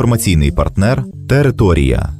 [0.00, 2.19] Інформаційний партнер Територія.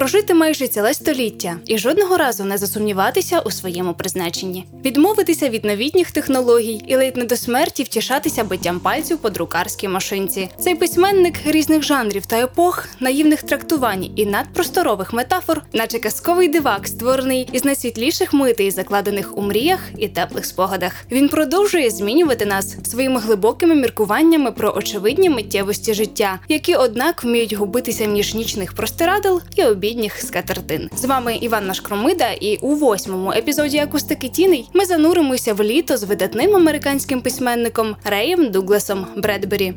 [0.00, 6.10] Прожити майже ціле століття і жодного разу не засумніватися у своєму призначенні, відмовитися від новітніх
[6.10, 10.48] технологій і ледь не до смерті втішатися биттям пальців по друкарській машинці.
[10.58, 17.48] Цей письменник різних жанрів та епох, наївних трактувань і надпросторових метафор, наче казковий дивак, створений
[17.52, 20.92] із найсвітліших митей, закладених у мріях і теплих спогадах.
[21.10, 28.04] Він продовжує змінювати нас своїми глибокими міркуваннями про очевидні миттєвості життя, які, однак, вміють губитися
[28.04, 30.90] між нічних простирадл і обідніх скатертин.
[30.96, 36.02] З вами Іванна Шкромида, і у восьмому епізоді акустики тіней ми зануримося в літо з
[36.02, 39.74] видатним американським письменником Реєм Дугласом Бредбері.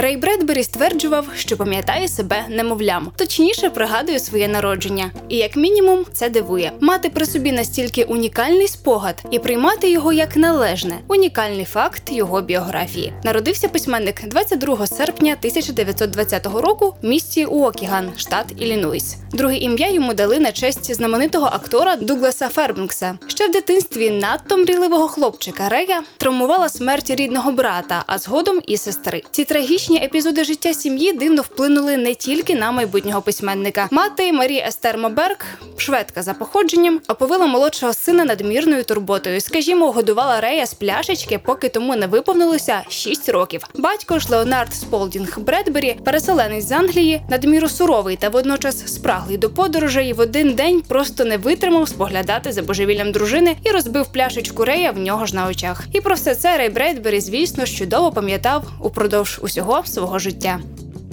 [0.00, 5.10] Рей Бредбері стверджував, що пам'ятає себе немовлям, точніше пригадує своє народження.
[5.28, 10.36] І як мінімум це дивує мати при собі настільки унікальний спогад і приймати його як
[10.36, 13.12] належне, унікальний факт його біографії.
[13.24, 19.16] Народився письменник 22 серпня 1920 року в місті Уокіган, штат Іллінойс.
[19.32, 23.18] Друге ім'я йому дали на честь знаменитого актора Дугласа Фербенкса.
[23.26, 29.22] Ще в дитинстві надто мрійливого хлопчика Рея травмувала смерть рідного брата, а згодом і сестри.
[29.30, 33.88] Ці трагічні епізоди життя сім'ї дивно вплинули не тільки на майбутнього письменника.
[33.90, 35.36] Мати Марі Естер Моберг,
[35.76, 39.40] шведка за походженням, оповила молодшого сина надмірною турботою.
[39.40, 43.62] Скажімо, годувала Рея з пляшечки, поки тому не виповнилося 6 років.
[43.74, 50.12] Батько ж Леонард Сполдінг Бредбері, переселенець з Англії, надміру суровий та водночас спраглий до подорожей,
[50.12, 54.98] в один день просто не витримав споглядати за божевіллям дружини і розбив пляшечку Рея в
[54.98, 55.84] нього ж на очах.
[55.92, 60.58] І про все це Рей Бредбері, звісно, чудово пам'ятав упродовж усього свого життя.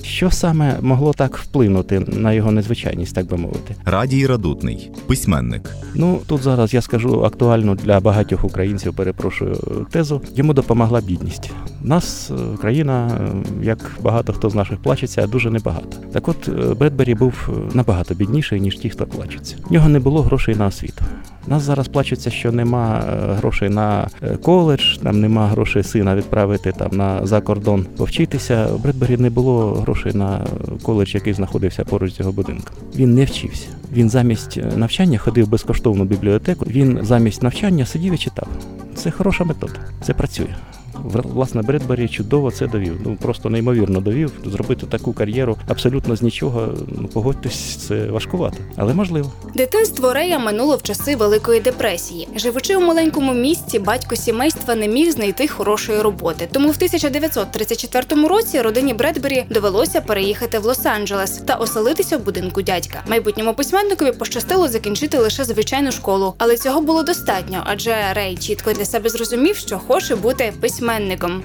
[0.04, 3.76] Що саме могло так вплинути на його незвичайність, так би мовити?
[3.86, 5.76] Радій Радутний, письменник.
[5.96, 10.22] Ну тут зараз я скажу актуальну для багатьох українців, перепрошую тезу.
[10.36, 11.52] Йому допомогла бідність.
[11.82, 15.98] Нас е, країна, е, як багато хто з наших плачеться, дуже небагато.
[16.14, 19.56] Так от е, Бредбері був набагато бідніший ніж ті, хто плачеться.
[19.70, 21.06] В нього не було грошей на освіту.
[21.48, 23.04] Нас зараз плачуться, що нема
[23.38, 24.08] грошей на
[24.42, 28.68] коледж, там нема грошей сина відправити там на за кордон повчитися.
[28.76, 30.46] У Бредбері не було грошей на
[30.84, 32.76] коледж, який знаходився поруч з його будинком.
[32.96, 33.68] Він не вчився.
[33.94, 36.66] Він замість навчання ходив безкоштовну бібліотеку.
[36.66, 38.48] Він замість навчання сидів і читав.
[38.96, 40.56] Це хороша метода, це працює.
[41.04, 43.00] Власне, Бредбері чудово це довів.
[43.06, 44.32] Ну просто неймовірно довів.
[44.46, 46.70] Зробити таку кар'єру абсолютно з нічого.
[47.02, 49.32] Ну погодьтесь, це важкувато, але можливо.
[49.56, 52.28] Дитинство Рея минуло в часи Великої депресії.
[52.36, 56.48] Живучи у маленькому місті, батько сімейства не міг знайти хорошої роботи.
[56.52, 63.04] Тому в 1934 році родині Бредбері довелося переїхати в Лос-Анджелес та оселитися в будинку дядька.
[63.08, 68.86] Майбутньому письменникові пощастило закінчити лише звичайну школу, але цього було достатньо, адже Рей чітко для
[68.86, 70.87] себе зрозумів, що хоче бути письменником.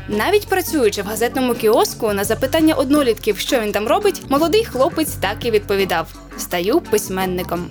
[0.08, 5.36] Навіть працюючи в газетному кіоску на запитання однолітків, що він там робить, молодий хлопець так
[5.46, 6.06] і відповідав:
[6.38, 7.66] стаю письменником.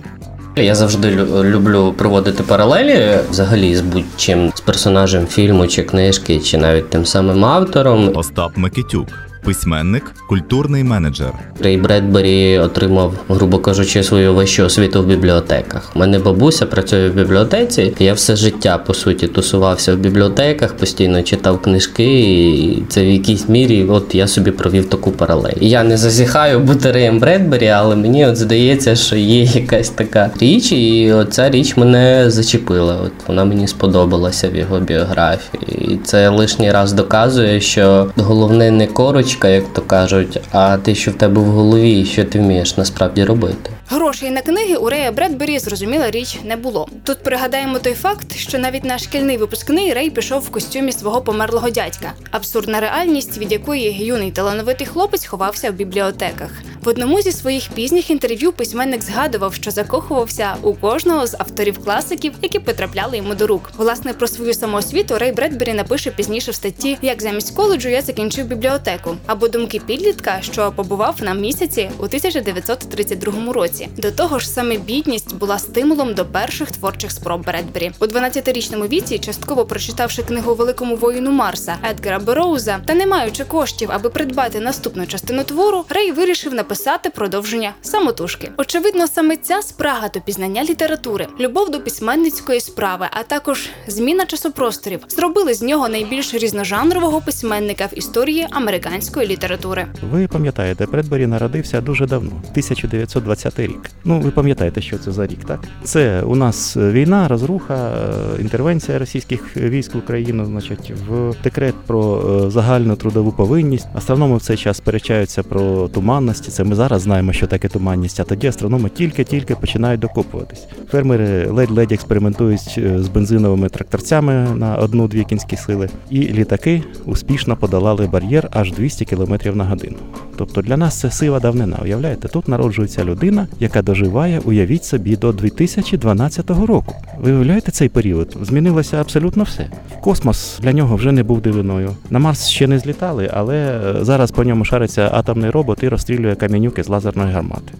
[0.56, 1.10] Я завжди
[1.42, 7.44] люблю проводити паралелі взагалі з будь-чим з персонажем фільму чи книжки, чи навіть тим самим
[7.44, 8.16] автором.
[8.16, 9.08] Остап Микитюк.
[9.44, 11.32] Письменник, культурний менеджер.
[11.60, 15.92] Рей Бредбері отримав, грубо кажучи, свою вищу освіту в бібліотеках.
[15.96, 17.94] У мене бабуся працює в бібліотеці.
[17.98, 23.48] Я все життя по суті тусувався в бібліотеках, постійно читав книжки, і це в якійсь
[23.48, 25.52] мірі, от я собі провів таку паралель.
[25.60, 30.72] Я не зазіхаю бути Реєм Бредбері, але мені от здається, що є якась така річ,
[30.72, 32.96] і ця річ мене зачепила.
[33.04, 35.92] От вона мені сподобалася в його біографії.
[35.92, 41.10] І це лишній раз доказує, що головне не коруч як то кажуть, а те, що
[41.10, 43.70] в тебе в голові, що ти вмієш насправді робити.
[43.92, 46.88] Грошей на книги у Рея Бредбері зрозуміла річ не було.
[47.04, 51.70] Тут пригадаємо той факт, що навіть на шкільний випускний Рей пішов в костюмі свого померлого
[51.70, 52.12] дядька.
[52.30, 56.50] Абсурдна реальність, від якої юний талановитий хлопець ховався в бібліотеках.
[56.84, 62.32] В одному зі своїх пізніх інтерв'ю письменник згадував, що закохувався у кожного з авторів класиків,
[62.42, 63.70] які потрапляли йому до рук.
[63.76, 68.46] Власне про свою самоосвіту Рей Бредбері напише пізніше в статті Як замість коледжу я закінчив
[68.46, 73.81] бібліотеку або думки підлітка, що побував на місяці у 1932 році.
[73.96, 77.92] До того ж, саме бідність була стимулом до перших творчих спроб Бредбері.
[78.00, 83.88] У 12-річному віці, частково прочитавши книгу Великому воїну Марса Едгара Бероуза та не маючи коштів,
[83.92, 88.52] аби придбати наступну частину твору, Рей вирішив написати продовження самотужки.
[88.56, 95.00] Очевидно, саме ця спрага до пізнання літератури, любов до письменницької справи, а також зміна часопросторів
[95.08, 99.86] зробили з нього найбільш різножанрового письменника в історії американської літератури.
[100.02, 103.71] Ви пам'ятаєте, Бредбері народився дуже давно, 1920 рік.
[104.04, 105.60] Ну, ви пам'ятаєте, що це за рік, так?
[105.84, 112.22] Це у нас війна, розруха, е, інтервенція російських військ в Україну, значить, в декрет про
[112.46, 113.86] е, загальну трудову повинність.
[113.94, 116.50] Астрономи в цей час сперечаються про туманності.
[116.50, 120.66] Це ми зараз знаємо, що таке туманність, а тоді астрономи тільки-тільки починають докопуватись.
[120.90, 128.06] Фермери ледь-ледь експериментують е, з бензиновими тракторцями на одну-дві кінські сили, і літаки успішно подолали
[128.06, 129.96] бар'єр аж 200 км на годину.
[130.36, 131.78] Тобто для нас це сива давнина.
[131.82, 136.94] Уявляєте, тут народжується людина, яка доживає, уявіть собі, до 2012 року.
[137.20, 138.36] Ви уявляєте цей період?
[138.42, 139.66] Змінилося абсолютно все.
[140.00, 141.90] Космос для нього вже не був дивиною.
[142.10, 146.34] На Марс ще не злітали, але е, зараз по ньому шариться атомний робот і розстрілює
[146.34, 147.72] камінюки з лазерної гармати.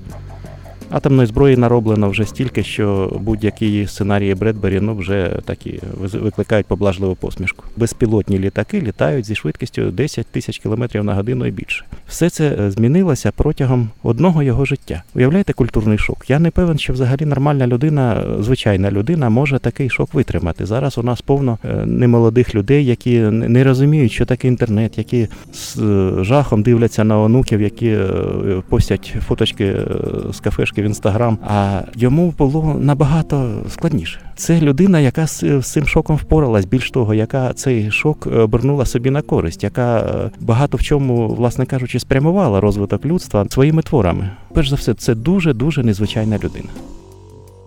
[0.92, 7.64] Атомної зброї нароблено вже стільки, що будь-які сценарії Бредбері ну, вже такі викликають поблажливу посмішку.
[7.76, 11.84] Безпілотні літаки літають зі швидкістю 10 тисяч кілометрів на годину і більше.
[12.08, 15.02] Все це е, змінилося протягом одного його життя.
[15.14, 16.24] Уявляєте культурний шок?
[16.30, 20.66] Я не певен, що взагалі нормальна людина, е, звичайна людина, може такий шок витримати.
[20.66, 25.76] Зараз у нас повно е, немолодих людей, які не розуміють, що таке інтернет, які з
[26.20, 27.98] жахом дивляться на онуків, які
[28.68, 29.76] постять фоточки
[30.32, 31.38] з кафешки в інстаграм.
[31.46, 34.20] А йому було набагато складніше.
[34.36, 36.64] Це людина, яка з, цим шоком впоралась.
[36.64, 41.28] Більш того, яка цей шок е, обернула собі на користь, яка е, багато в чому,
[41.28, 44.30] власне кажучи, спрямувала розвиток людства своїми творами.
[44.54, 46.68] Перш за все, це дуже дуже незвичайна людина.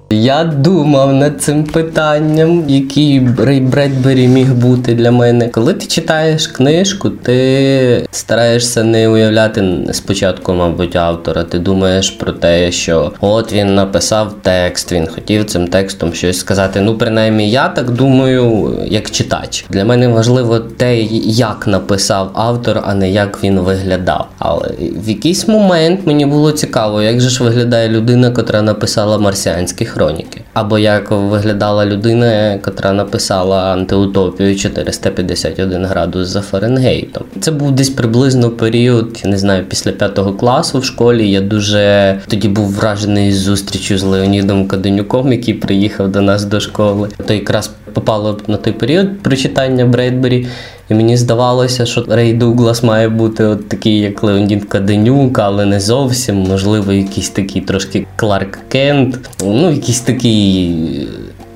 [0.09, 5.47] Я думав над цим питанням, який Рей Бредбері міг бути для мене.
[5.47, 11.43] Коли ти читаєш книжку, ти стараєшся не уявляти спочатку, мабуть, автора.
[11.43, 16.81] Ти думаєш про те, що от він написав текст, він хотів цим текстом щось сказати.
[16.81, 19.65] Ну, принаймні, я так думаю, як читач.
[19.69, 24.27] Для мене важливо те, як написав автор, а не як він виглядав.
[24.39, 24.69] Але
[25.05, 30.41] в якийсь момент мені було цікаво, як же ж виглядає людина, котра написала марсіанські хроніки,
[30.53, 37.23] або як виглядала людина, котра написала антиутопію 451 градус за Фаренгейтом.
[37.39, 41.31] Це був десь приблизно період, я не знаю, після п'ятого класу в школі.
[41.31, 47.09] Я дуже тоді був вражений зустрічю з Леонідом Каденюком, який приїхав до нас до школи.
[47.27, 50.47] То якраз попало на той період прочитання Бредбері.
[50.89, 55.79] І мені здавалося, що Рей Дуглас має бути от такий, як Леонід Каденюк, але не
[55.79, 56.35] зовсім.
[56.35, 59.29] Можливо, якийсь такий трошки Кларк Кент.
[59.43, 60.71] Ну, якийсь такий
[61.01, 61.07] е,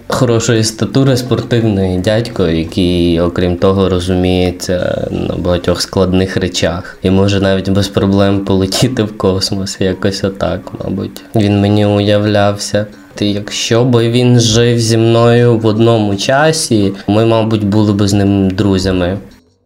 [0.08, 6.98] хорошої статури спортивний дядько, який, окрім того, розуміється на багатьох складних речах.
[7.04, 9.82] І може навіть без проблем полетіти в космос.
[9.82, 11.22] Якось отак, мабуть.
[11.36, 12.86] Він мені уявлявся.
[13.26, 18.50] Якщо би він жив зі мною в одному часі, ми, мабуть, були б з ним
[18.50, 19.18] друзями.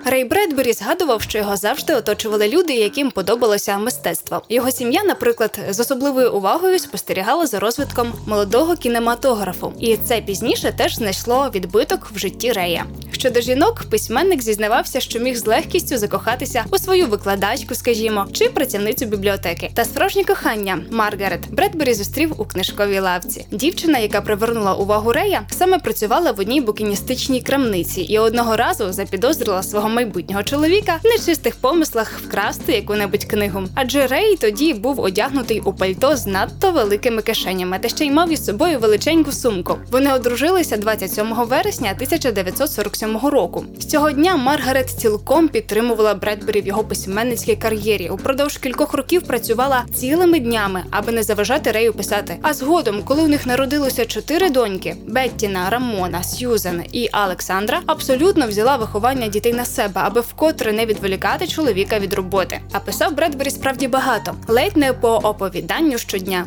[0.05, 4.41] Рей Бредбері згадував, що його завжди оточували люди, яким подобалося мистецтво.
[4.49, 10.95] Його сім'я, наприклад, з особливою увагою спостерігала за розвитком молодого кінематографу, і це пізніше теж
[10.95, 12.85] знайшло відбиток в житті Рея.
[13.11, 19.05] Щодо жінок, письменник зізнавався, що міг з легкістю закохатися у свою викладачку, скажімо, чи працівницю
[19.05, 19.71] бібліотеки.
[19.73, 23.45] Та справжнє кохання Маргарет Бредбері зустрів у книжковій лавці.
[23.51, 29.63] Дівчина, яка привернула увагу Рея, саме працювала в одній букіністичній крамниці і одного разу запідозрила
[29.63, 33.63] свого майбутнього чоловіка в нечистих помислах вкрасти яку-небудь книгу.
[33.75, 38.31] Адже Рей тоді був одягнутий у пальто з надто великими кишенями, та ще й мав
[38.31, 39.77] із собою величеньку сумку.
[39.91, 43.65] Вони одружилися 27 вересня 1947 року.
[43.79, 48.09] З цього дня Маргарет цілком підтримувала Бредбері в його письменницькій кар'єрі.
[48.09, 52.35] Упродовж кількох років працювала цілими днями, аби не заважати Рею писати.
[52.41, 58.75] А згодом, коли у них народилося чотири доньки: Беттіна, Рамона, Сьюзен і Александра, абсолютно взяла
[58.75, 62.59] виховання дітей на себе, аби вкотре не відволікати чоловіка від роботи.
[62.71, 66.45] А писав Бредбері справді багато, ледь не по оповіданню щодня.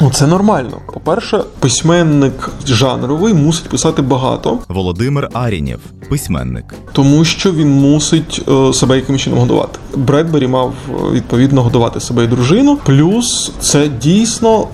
[0.00, 0.80] Ну це нормально.
[0.94, 6.74] По-перше, письменник жанровий мусить писати багато, Володимир Арінєв, письменник.
[6.92, 9.78] тому що він мусить е, себе якимось чином годувати.
[9.94, 12.78] Бредбері мав е, відповідно годувати себе і дружину.
[12.84, 14.68] Плюс це дійсно.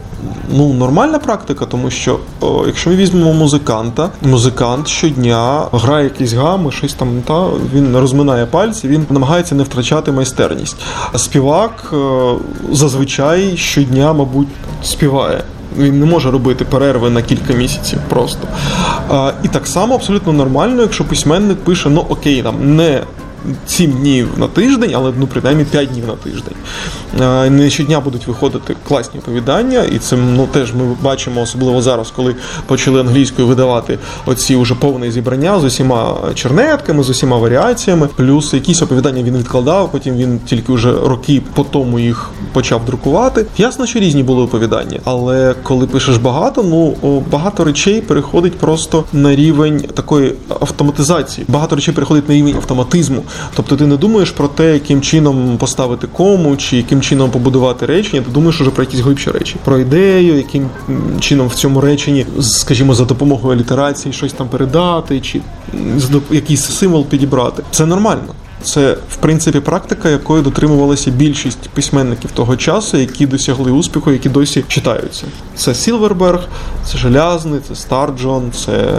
[0.51, 6.73] Ну, нормальна практика, тому що о, якщо ми візьмемо музиканта, музикант щодня грає якісь гами,
[6.73, 10.77] щось там та він розминає пальці, він намагається не втрачати майстерність.
[11.13, 11.97] А співак е,
[12.73, 14.49] зазвичай щодня, мабуть,
[14.85, 15.43] співає.
[15.79, 18.49] Він не може робити перерви на кілька місяців просто.
[19.11, 23.03] А, і так само абсолютно нормально, якщо письменник пише, ну окей, там не
[23.67, 26.55] 7 днів на тиждень, але ну принаймні 5 днів на тиждень.
[27.21, 32.11] Е, Не щодня будуть виходити класні оповідання, і це ну теж ми бачимо, особливо зараз,
[32.17, 32.35] коли
[32.67, 38.09] почали англійською видавати оці уже повне зібрання з усіма чернетками, з усіма варіаціями.
[38.17, 43.47] Плюс якісь оповідання він відкладав, потім він тільки вже роки по тому їх почав друкувати.
[43.59, 46.97] Ясно, що різні були оповідання, але коли пишеш багато, ну
[47.31, 51.47] багато речей переходить просто на рівень такої автоматизації.
[51.49, 53.23] Багато речей переходить на рівень автоматизму.
[53.55, 58.23] Тобто ти не думаєш про те, яким чином поставити кому чи яким чином побудувати речення.
[58.23, 60.69] Ти думаєш уже про якісь глибші речі, про ідею, яким
[61.21, 65.41] чином в цьому реченні, скажімо, за допомогою алітерації щось там передати, чи
[66.31, 67.63] якийсь символ підібрати.
[67.71, 68.35] Це нормально.
[68.65, 74.65] Це в принципі практика, якої дотримувалася більшість письменників того часу, які досягли успіху, які досі
[74.69, 75.25] читаються.
[75.57, 76.49] Це Сілверберг,
[76.85, 78.95] це Желязний, це Старджон, це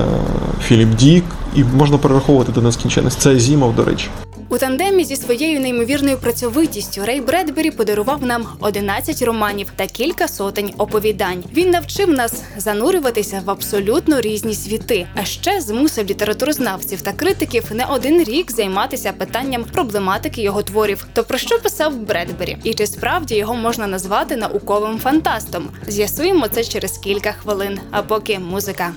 [0.67, 1.23] Філіп Дік,
[1.55, 3.21] і можна перераховувати до нескінченності.
[3.21, 4.07] Це Азімов, до речі.
[4.53, 10.73] У тандемі зі своєю неймовірною працьовитістю Рей Бредбері подарував нам 11 романів та кілька сотень
[10.77, 11.43] оповідань.
[11.53, 17.85] Він навчив нас занурюватися в абсолютно різні світи, а ще змусив літературознавців та критиків не
[17.85, 21.07] один рік займатися питанням вивченням проблематики його творів.
[21.13, 22.57] То про що писав Бредбері?
[22.63, 25.69] І чи справді його можна назвати науковим фантастом?
[25.87, 27.79] З'ясуємо це через кілька хвилин.
[27.91, 28.93] А поки музика.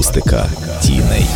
[0.00, 0.46] Акустика
[0.82, 1.26] тіней.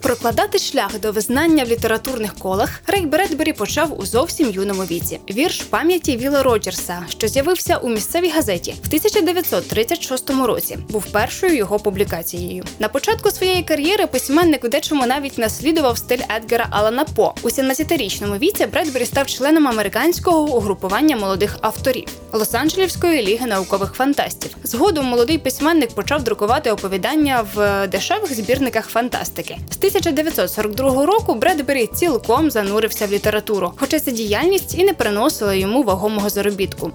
[0.00, 5.20] Прокладати шлях до визнання в літературних колах Рей Бредбері почав у зовсім юному віці.
[5.30, 11.78] Вірш пам'яті Віла Роджерса, що з'явився у місцевій газеті в 1936 році, був першою його
[11.78, 12.64] публікацією.
[12.78, 17.34] На початку своєї кар'єри письменник у дечому навіть наслідував стиль Едгара Алана По.
[17.42, 24.56] У 17-річному віці Бредбері став членом американського угрупування молодих авторів Лос-Анджелівської ліги наукових фантастів.
[24.62, 29.58] Згодом молодий письменник почав друкувати оповідання в дешевих збірниках фантастики.
[29.70, 32.50] З 1942 року Бредбері цілком
[32.90, 36.90] занурився в літературу, хоча ця діяльність і не приносила йому вагомого заробітку.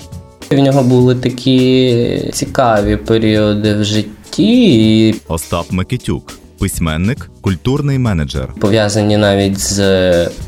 [0.49, 8.47] В нього були такі цікаві періоди в житті, Остап Микитюк, письменник, культурний менеджер.
[8.59, 9.79] пов'язані навіть з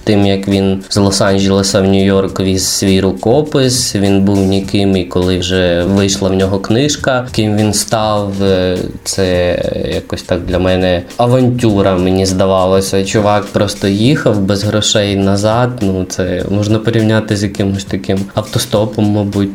[0.04, 3.96] тим, як він з Лос-Анджелеса в Нью-Йорк віз свій рукопис.
[3.96, 9.60] Він був ніким, і коли вже вийшла в нього книжка, ким він став, е, це
[9.94, 11.96] якось так для мене авантюра.
[11.98, 13.06] Мені здавалося.
[13.06, 15.70] Чувак просто їхав без грошей назад.
[15.82, 19.50] Ну це можна порівняти з якимось таким автостопом, мабуть.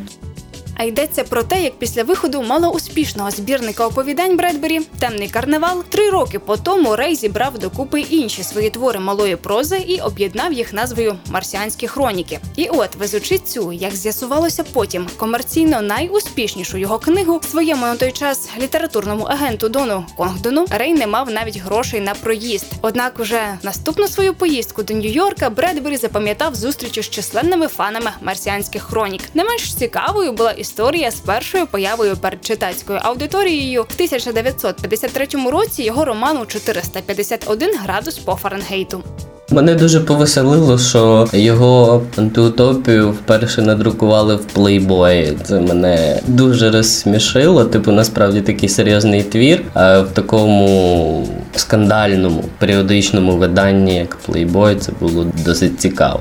[0.82, 6.38] А йдеться про те, як після виходу малоуспішного збірника оповідань Бредбері Темний карнавал три роки
[6.38, 11.86] по тому Рей зібрав докупи інші свої твори малої прози і об'єднав їх назвою Марсіанські
[11.88, 12.40] хроніки.
[12.56, 18.48] І от, везучи цю, як з'ясувалося потім, комерційно найуспішнішу його книгу своєму на той час
[18.58, 22.66] літературному агенту Дону Конгдону Рей не мав навіть грошей на проїзд.
[22.80, 29.22] Однак, уже наступну свою поїздку до Нью-Йорка Бредбері запам'ятав зустрічі з численними фанами марсіанських хронік.
[29.34, 30.71] Не менш цікавою була історія
[31.10, 39.02] з першою появою перед читацькою аудиторією в 1953 році його роману 451 градус по Фаренгейту.
[39.50, 45.34] Мене дуже повеселило, що його антиутопію вперше надрукували в Playboy.
[45.44, 47.64] Це мене дуже розсмішило.
[47.64, 49.64] Типу, насправді такий серйозний твір.
[49.74, 56.20] А в такому скандальному періодичному виданні, як Playboy, це було досить цікаво.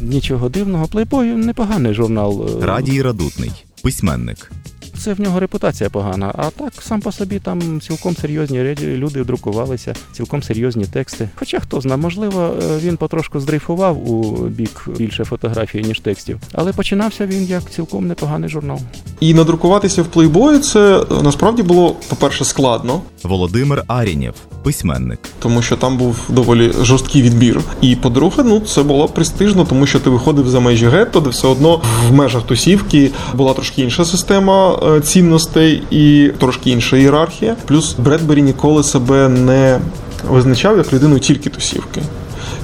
[0.00, 2.48] Нічого дивного, плейбой непоганий журнал.
[2.62, 3.50] е, Радій Радутний,
[3.84, 4.50] письменник.
[5.04, 6.32] Це в нього репутація погана.
[6.34, 11.28] А так сам по собі там цілком серйозні люди друкувалися, цілком серйозні тексти.
[11.34, 16.40] Хоча хто знає, можливо, е, він потрошку здрейфував у бік більше фотографій, ніж текстів.
[16.52, 18.78] Але починався він як цілком непоганий журнал.
[19.20, 25.18] І надрукуватися в плейбої це е, насправді було, по-перше, складно, Володимир Арінєв, письменник.
[25.38, 27.60] тому що там був доволі жорсткий відбір.
[27.80, 31.48] І по-друге, ну це було престижно, тому що ти виходив за межі гетто, де все
[31.48, 37.56] одно в межах тусівки була трошки інша система е, цінностей і трошки інша ієрархія.
[37.66, 39.80] Плюс Бредбері ніколи себе не
[40.28, 42.02] визначав як людину тільки тусівки.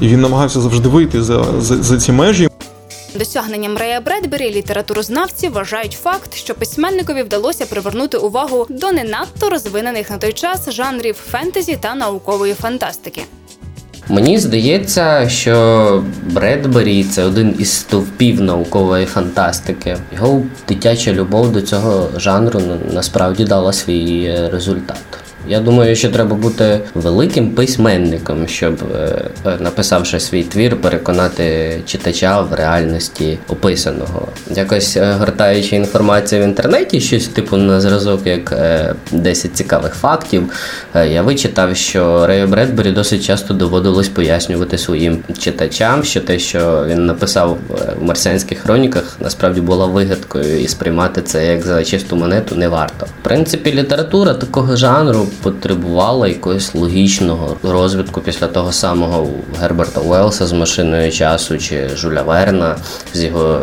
[0.00, 2.48] І він намагався завжди вийти за, за, за ці межі.
[3.14, 10.10] Досягненням Рея Бредбері літературознавці вважають факт, що письменникові вдалося привернути увагу до не надто розвинених
[10.10, 13.22] на той час жанрів фентезі та наукової фантастики.
[14.10, 19.96] Мені здається, що Бредбері це один із стовпів наукової фантастики.
[20.14, 22.60] Його дитяча любов до цього жанру
[22.92, 25.20] насправді дала свій е, результат.
[25.48, 32.40] Я думаю, що треба бути великим письменником, щоб, е, е, написавши свій твір, переконати читача
[32.40, 34.28] в реальності описаного.
[34.50, 40.52] Якось е, гортаючи інформацію в інтернеті, щось типу на зразок, як е, 10 цікавих фактів,
[40.94, 46.84] е, я вичитав, що Рею Бредбері досить часто доводилось пояснювати своїм читачам, що те, що
[46.88, 52.16] він написав е, в марсіанських хроніках, насправді була вигадкою, і сприймати це як за чисту
[52.16, 53.06] монету не варто.
[53.06, 59.28] В принципі, література такого жанру потребувала якогось логічного розвитку після того самого
[59.60, 62.76] Герберта Уелса з машиною часу, чи Жуля Верна
[63.14, 63.62] з його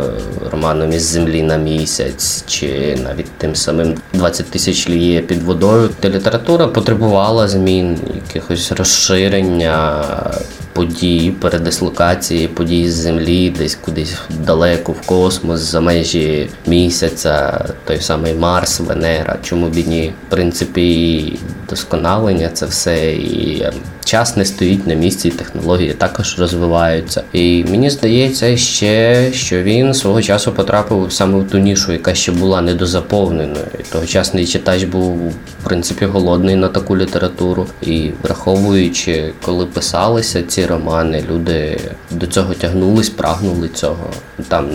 [0.51, 5.89] романом із землі на місяць, чи навіть тим самим 20 тисяч ліє під водою.
[5.99, 10.03] Та література потребувала змін, якихось розширення
[10.77, 18.33] подій, передислокації подій з землі, десь кудись далеко в космос, за межі місяця, той самий
[18.33, 19.37] Марс, Венера.
[19.43, 20.13] Чому б ні?
[20.27, 23.73] В принципі, і досконалення це все і е,
[24.05, 27.23] час не стоїть на місці, і технології також розвиваються.
[27.33, 32.31] І мені здається ще, що він свого часу потрапив саме в ту нішу, яка ще
[32.31, 33.65] була недозаповненою.
[33.91, 37.67] Тогочасний читач був в принципі голодний на таку літературу.
[37.81, 41.79] І враховуючи, коли писалися ці романи, люди
[42.11, 44.09] до цього тягнулись, прагнули цього.
[44.47, 44.65] Там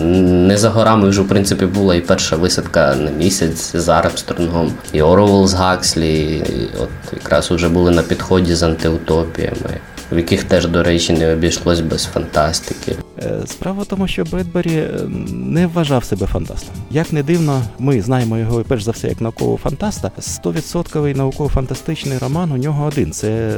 [0.47, 5.01] не за горами вже в принципі була і перша висадка на місяць з Армстронгом, і
[5.01, 6.43] Орвел з Гакслі.
[6.83, 9.79] От якраз вже були на підході з антиутопіями.
[10.11, 12.95] в яких теж, до речі, не обійшлось без фантастики.
[13.19, 14.99] Е, Справа в тому, що Бредбері е,
[15.33, 16.75] не вважав себе фантастом.
[16.91, 20.11] Як не дивно, ми знаємо його перш за все як наукового фантаста.
[20.19, 23.11] 100% науково-фантастичний роман у нього один.
[23.11, 23.57] Це е,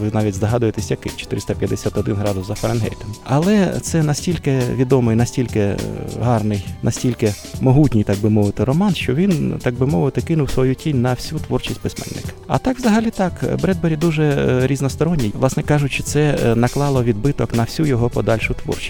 [0.00, 3.14] ви навіть здогадуєтесь, який 451 градус за Фаренгейтом.
[3.24, 5.76] Але це настільки відомий, настільки
[6.22, 11.02] гарний, настільки могутній, так би мовити, роман, що він, так би мовити, кинув свою тінь
[11.02, 12.28] на всю творчість письменника.
[12.46, 15.32] А так, взагалі, так, Бредбері дуже різносторонній.
[15.34, 18.83] Власне кажучи, це наклало відбиток на всю його подальшу творчість.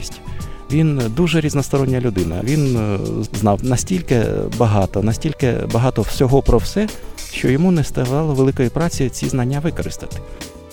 [0.72, 2.40] Він дуже різностороння людина.
[2.44, 2.98] Він е,
[3.32, 4.22] знав настільки
[4.58, 6.88] багато, настільки багато всього про все,
[7.32, 10.16] що йому не ставало великої праці ці знання використати.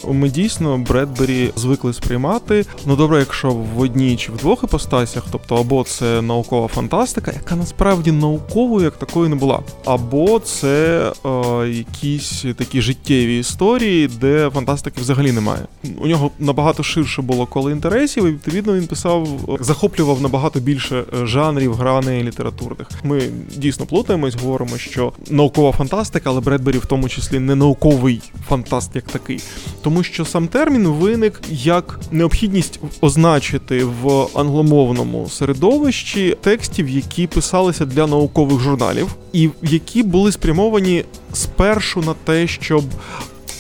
[0.08, 2.66] Ми дійсно Бредбері звикли сприймати.
[2.86, 7.56] Ну добре, якщо в одній чи в двох іпостасях, тобто або це наукова фантастика, яка
[7.56, 11.30] насправді науковою як такою не була, або це е,
[11.70, 15.62] якісь такі життєві історії, де фантастики взагалі немає.
[16.02, 19.28] У нього набагато ширше було коло інтересів, і відповідно він писав,
[19.60, 22.88] захоплював набагато більше е, жанрів, граней літературних.
[23.04, 23.22] Ми
[23.56, 29.04] дійсно плутаємось, говоримо, що наукова фантастика, але Бредбері в тому числі не науковий фантаст як
[29.04, 29.42] такий.
[29.82, 38.08] Тому що сам термін виник як необхідність означити в англомовному середовищі текстів, які писалися для
[38.08, 42.84] наукових журналів, і які були спрямовані спершу на те, щоб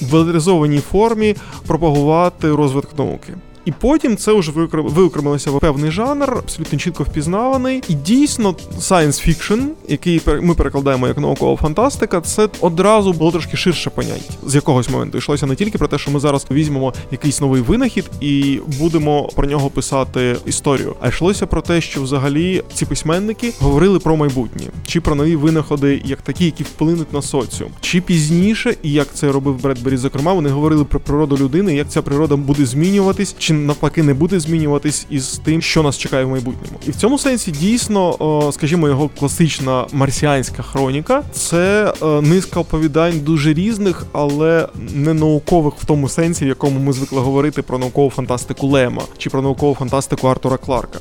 [0.01, 1.35] в легалізованій формі
[1.67, 3.33] пропагувати розвиток науки.
[3.65, 7.84] І потім це вже виокрем- виокремилося в певний жанр, абсолютно чітко впізнаваний.
[7.89, 13.89] І дійсно, science fiction, який ми перекладаємо як наукова фантастика, це одразу було трошки ширше
[13.89, 15.17] поняття з якогось моменту.
[15.17, 19.47] Йшлося не тільки про те, що ми зараз візьмемо якийсь новий винахід і будемо про
[19.47, 25.02] нього писати історію, а йшлося про те, що взагалі ці письменники говорили про майбутнє, чи
[25.02, 29.62] про нові винаходи, як такі, які вплинуть на соціум, чи пізніше, і як це робив
[29.62, 34.13] Бредбері, зокрема, вони говорили про природу людини, як ця природа буде змінюватись, чи навпаки не
[34.13, 36.79] буде змінюватись із тим, що нас чекає в майбутньому.
[36.87, 43.53] І в цьому сенсі дійсно, скажімо, його класична марсіанська хроніка це е, низка оповідань дуже
[43.53, 48.67] різних, але не наукових в тому сенсі, в якому ми звикли говорити про наукову фантастику
[48.67, 50.99] Лема чи про наукову фантастику Артура Кларка.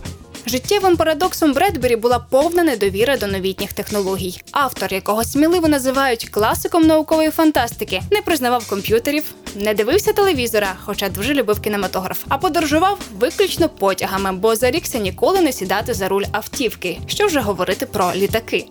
[0.50, 4.40] Життєвим парадоксом Бредбері була повна недовіра до новітніх технологій.
[4.52, 11.34] Автор, якого сміливо називають класиком наукової фантастики, не признавав комп'ютерів, не дивився телевізора, хоча дуже
[11.34, 16.98] любив кінематограф, а подорожував виключно потягами, бо зарікся ніколи не сідати за руль автівки.
[17.06, 18.66] Що вже говорити про літаки.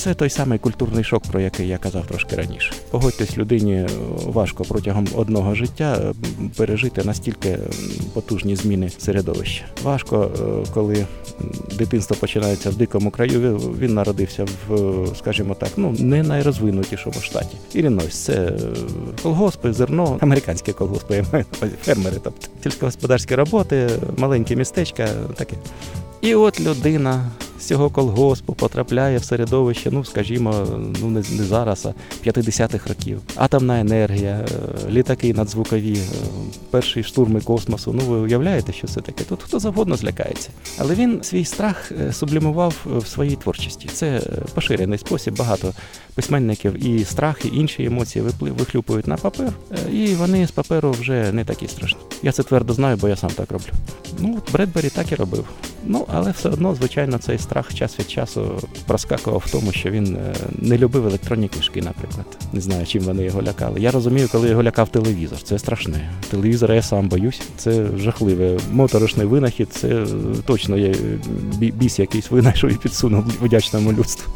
[0.00, 2.72] Це той самий культурний шок, про який я казав трошки раніше.
[2.90, 3.88] Погодьтесь, людині е,
[4.26, 6.12] важко протягом одного життя е,
[6.56, 7.58] пережити настільки
[8.12, 9.64] потужні зміни середовища.
[9.82, 10.30] Важко,
[10.64, 11.06] е, коли
[11.78, 13.56] дитинство починається в дикому краю.
[13.78, 17.56] Він- народився в, скажімо так, ну не найрозвинутішому штаті.
[17.74, 18.52] Іллінойс– це
[19.22, 21.44] колгоспи, зерно, американські колгоспи, я маю
[21.82, 25.56] фермери, тобто сільськогосподарські роботи, маленькі містечка, таке.
[26.20, 30.66] І от людина з цього колгоспу потрапляє в середовище, ну скажімо,
[31.00, 31.94] ну не, не зараз, а
[32.28, 33.20] 50-х років.
[33.36, 34.46] Атомна енергія,
[34.86, 36.02] е, літаки надзвукові, е,
[36.70, 37.92] перші штурми космосу.
[37.92, 39.24] Ну ви уявляєте, що це таке?
[39.24, 40.50] Тут хто завгодно злякається.
[40.78, 43.88] Але він свій страх е, сублімував в своїй творчості.
[43.92, 44.20] Це
[44.54, 45.36] поширений спосіб.
[45.36, 45.72] Багато
[46.14, 49.52] письменників і страх, і інші емоції вихлюпують на папер,
[49.92, 52.00] і вони з паперу вже не такі страшні.
[52.22, 53.70] Я це твердо знаю, бо я сам так роблю.
[54.18, 55.44] Ну, Бредбері так і робив.
[55.84, 60.16] Ну, але все одно, звичайно, цей страх час від часу проскакував в тому, що він
[60.16, 62.26] е, не любив електронні книжки, наприклад.
[62.52, 63.80] Не знаю, чим вони його лякали.
[63.80, 65.42] Я розумію, коли його лякав телевізор.
[65.42, 66.10] Це страшне.
[66.30, 67.42] Телевізора я сам боюсь.
[67.56, 68.58] Це жахливе.
[68.72, 70.06] Моторошний винахід, це е,
[70.46, 70.94] точно є
[71.58, 74.32] біс якийсь винайшов і підсунув вдячному людству.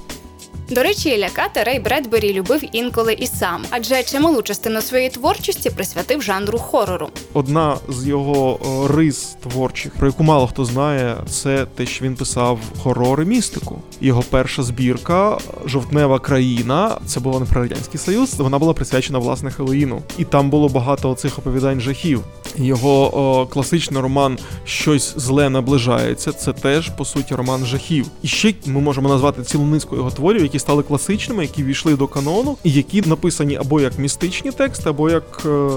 [0.71, 6.23] До речі, лякати Рей Бредбері любив інколи і сам, адже чималу частину своєї творчості присвятив
[6.23, 7.09] жанру хорору.
[7.33, 8.59] Одна з його
[8.91, 13.79] рис творчих, про яку мало хто знає, це те, що він писав хорори містику.
[14.01, 16.99] Його перша збірка Жовтнева країна.
[17.07, 18.35] Це була не про радянський союз.
[18.35, 20.03] Вона була присвячена власне Хеллоїну.
[20.19, 22.23] І там було багато цих оповідань жахів.
[22.57, 26.33] Його о, класичний роман Щось зле наближається.
[26.33, 28.07] Це теж по суті роман жахів.
[28.23, 32.07] І ще ми можемо назвати цілу низку його творів, які стали класичними, які війшли до
[32.07, 35.69] канону, і які написані або як містичні тексти, або як е,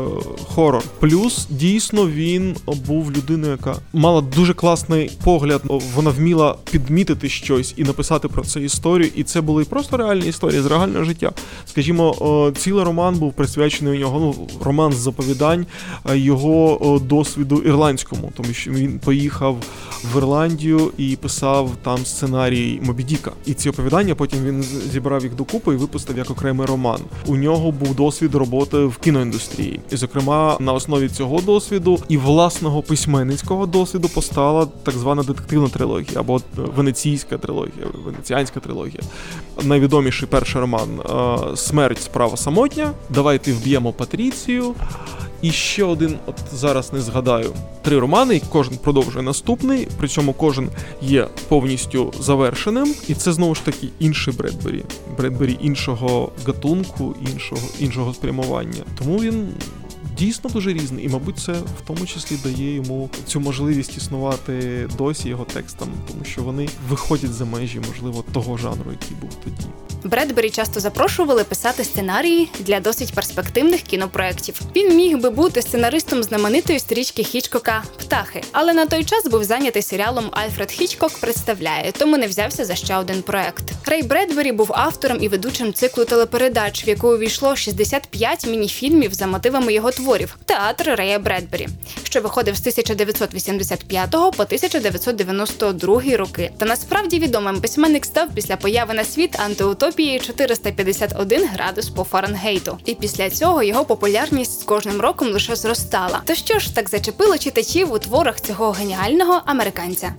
[0.47, 0.83] хорор.
[0.99, 2.55] Плюс дійсно він
[2.87, 5.61] був людиною, яка мала дуже класний погляд.
[5.95, 9.11] Вона вміла підмітити щось і написати про це історію.
[9.15, 11.31] І це були просто реальні історії з реального життя.
[11.65, 14.19] Скажімо, о, цілий роман був присвячений у нього.
[14.19, 15.65] Ну, роман з заповідань
[16.09, 19.57] е, його о, досвіду ірландському, тому що він поїхав
[20.13, 23.31] в Ірландію і писав там сценарій Мобідіка.
[23.45, 26.99] І ці оповідання потім він зібрав їх докупи і випустив як окремий роман.
[27.25, 32.81] У нього був досвід роботи в кіноіндустрії, і зокрема на основі цього досвіду і власного
[32.81, 39.01] письменницького досвіду постала так звана детективна трилогія або венеційська трилогія, венеціанська трилогія.
[39.63, 42.91] Найвідоміший перший роман е, Смерть справа самотня.
[43.09, 44.75] Давайте вб'ємо Патріцію.
[45.41, 49.87] І ще один, от зараз не згадаю, три романи, кожен продовжує наступний.
[49.97, 50.69] Причому кожен
[51.01, 52.95] є повністю завершеним.
[53.07, 54.83] І це знову ж таки інший Бредбері.
[55.17, 58.83] Бредбері іншого гатунку, іншого іншого спрямування.
[58.99, 59.47] Тому він
[60.19, 65.29] дійсно дуже різний, і, мабуть, це в тому числі дає йому цю можливість існувати досі
[65.29, 69.67] його текстам, тому що вони виходять за межі, можливо, того жанру, який був тоді.
[70.03, 74.61] Бредбері часто запрошували писати сценарії для досить перспективних кінопроєктів.
[74.75, 79.81] Він міг би бути сценаристом знаменитої стрічки Хічкока Птахи, але на той час був зайнятий
[79.81, 83.63] серіалом Альфред Хічкок представляє, тому не взявся за ще один проект.
[83.85, 89.73] Рей Бредбері був автором і ведучим циклу телепередач, в яку увійшло 65 мініфільмів за мотивами
[89.73, 91.67] його творів Театр Рея Бредбері,
[92.03, 96.51] що виходив з 1985 по 1992 роки.
[96.57, 102.77] Та насправді відомим письменник став після появи на світ антиутопії утопії 451 градус по Фаренгейту.
[102.85, 106.21] І після цього його популярність з кожним роком лише зростала.
[106.25, 110.13] То що ж так зачепило читачів у творах цього геніального американця?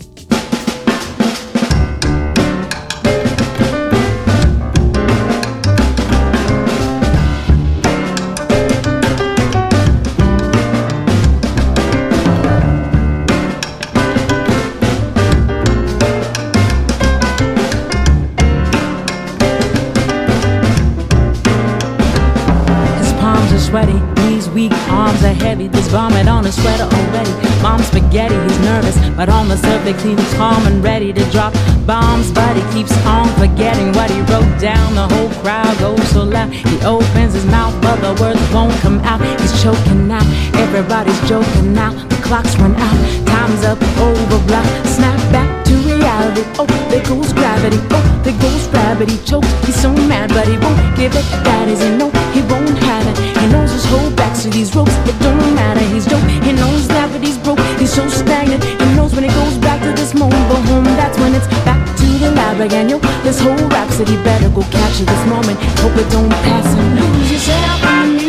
[25.19, 25.69] Arms are heavy.
[25.69, 27.31] There's vomit on his sweater already.
[27.63, 31.53] Mom's spaghetti, he's nervous, but on the surface he's calm and ready to drop
[31.87, 32.31] bombs.
[32.33, 34.95] But he keeps on forgetting what he wrote down.
[34.95, 36.53] The whole crowd goes so loud.
[36.53, 39.21] He opens his mouth, but the words won't come out.
[39.41, 40.25] He's choking now.
[40.55, 41.93] Everybody's joking now.
[42.29, 43.27] Clock's run out.
[43.27, 44.37] Time's up, over.
[44.85, 46.45] Snap back to reality.
[46.61, 47.81] Oh, there goes gravity.
[47.89, 49.17] Oh, there goes gravity.
[49.25, 49.49] Choke.
[49.65, 51.25] He's so mad, but he won't give it.
[51.49, 52.11] That is a no.
[52.37, 53.17] He won't have it.
[53.41, 54.93] He knows his whole back to these ropes.
[55.09, 55.81] It don't matter.
[55.81, 56.21] He's dope.
[56.45, 57.61] He knows that, but he's broke.
[57.81, 58.63] He's so stagnant.
[58.63, 60.85] He knows when he goes back to this moment, but home.
[61.01, 62.91] That's when it's back to the lab again.
[62.91, 65.57] Yo, this whole rhapsody better go capture this moment.
[65.81, 66.93] Hope it don't pass him.
[66.93, 68.28] Lose yourself in the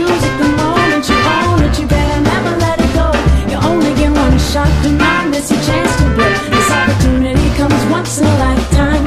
[4.50, 4.70] shot.
[4.82, 6.34] Do not miss your chance to blow.
[6.50, 9.06] This opportunity comes once in a lifetime.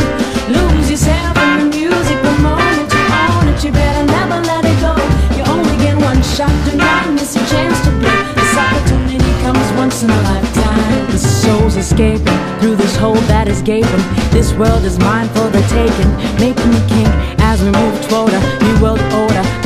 [0.55, 3.59] Lose yourself in the music the moment you own it.
[3.65, 4.95] You better never let it go.
[5.37, 6.55] You only get one shot.
[6.67, 8.19] Do not miss your chance to blow.
[8.39, 11.11] This opportunity comes once in a lifetime.
[11.11, 14.05] The soul's escaping through this hole that is gaping.
[14.31, 16.11] This world is mine for the taking.
[16.39, 17.11] Make me king
[17.51, 19.62] as we move toward a new world order.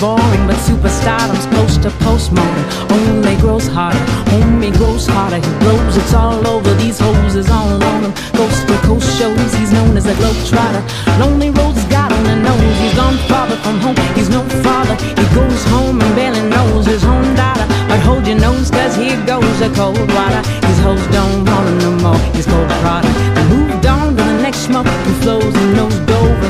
[0.00, 2.66] Boring, but superstardom's close to postmodern.
[2.90, 4.00] Only grows harder,
[4.40, 5.36] only grows harder.
[5.36, 6.72] He blows, it's all over.
[6.74, 8.12] These hoes is all on him.
[8.32, 10.82] Coast to coast shows, he's known as a globetrotter.
[11.20, 12.76] Lonely roads got on the nose.
[12.80, 13.96] He's gone farther from home.
[14.16, 14.96] He's no father.
[15.20, 17.66] He goes home and barely knows his own daughter.
[17.86, 20.42] But hold your nose, cause here goes the cold water.
[20.66, 22.20] His hoes don't want him no more.
[22.34, 23.19] He's cold product.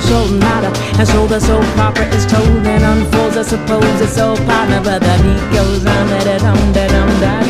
[0.00, 0.68] And sold nada.
[0.98, 3.36] And so the soap opera is told and unfolds.
[3.36, 6.08] I suppose it's so partner, but the beat goes on.
[6.08, 7.49] Da da dum da dum da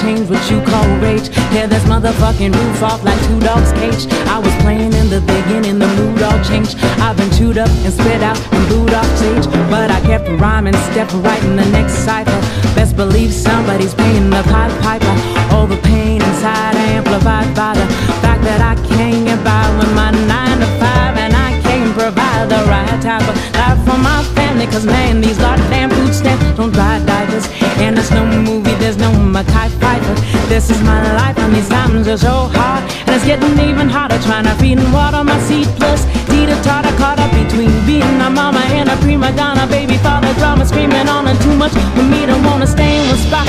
[0.00, 1.28] change what you call rage.
[1.52, 4.08] Tear this motherfucking roof off like two dogs' cage.
[4.26, 6.76] I was playing in the beginning, the mood all changed.
[7.04, 9.46] I've been chewed up and spit out and booed off stage.
[9.68, 12.40] But I kept rhyming, stepped right in the next cipher.
[12.74, 15.14] Best believe somebody's paying the Pied Piper.
[15.54, 17.86] All the pain inside amplified by the
[18.24, 21.16] fact that I can't get by with my nine to five.
[21.18, 24.66] And I can't provide the right type of life for my family.
[24.66, 27.46] Cause man, these goddamn food stamps don't dry diapers.
[27.78, 30.14] And there's no movie, there's no Mackay Pfeiffer.
[30.48, 32.82] This is my life, and these times are so hard.
[33.06, 35.66] And it's getting even harder trying to feed and water my seed.
[35.76, 39.66] Plus, Tita Tata caught up between being a mama and a prima donna.
[39.66, 43.18] Baby father drama screaming on and too much for me to wanna stay in one
[43.18, 43.46] spot.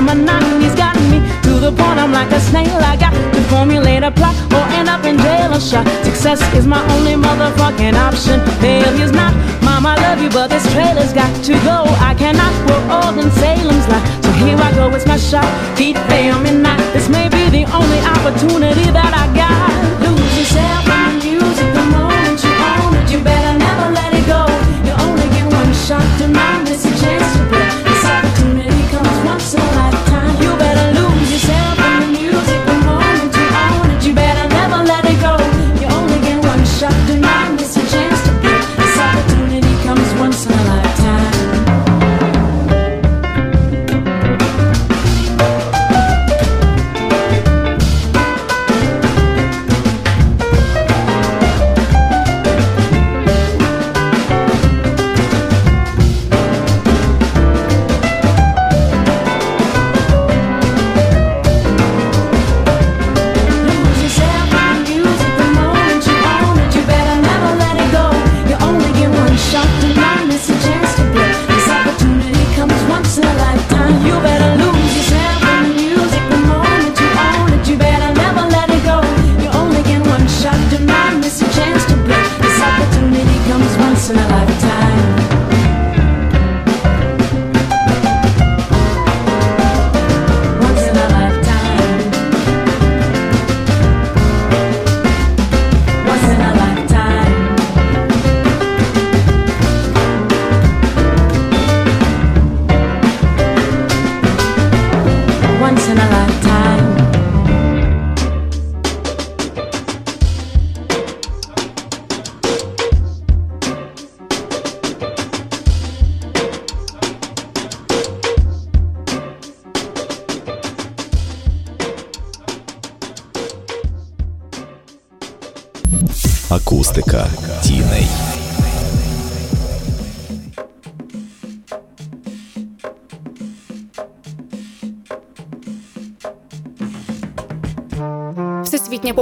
[0.00, 2.80] monotony's got me the point I'm like a snail.
[2.80, 5.86] I got to formulate a plot or end up in jail or shot.
[6.04, 8.40] Success is my only motherfucking option.
[8.60, 9.34] Failure's not.
[9.62, 11.84] Mom, I love you, but this trailer's got to go.
[12.00, 14.02] I cannot grow old in Salem's lot.
[14.24, 15.48] So here I go, it's my shot.
[15.76, 16.78] Keep fail me not.
[16.94, 19.70] This may be the only opportunity that I got.
[20.00, 21.09] Lose yourself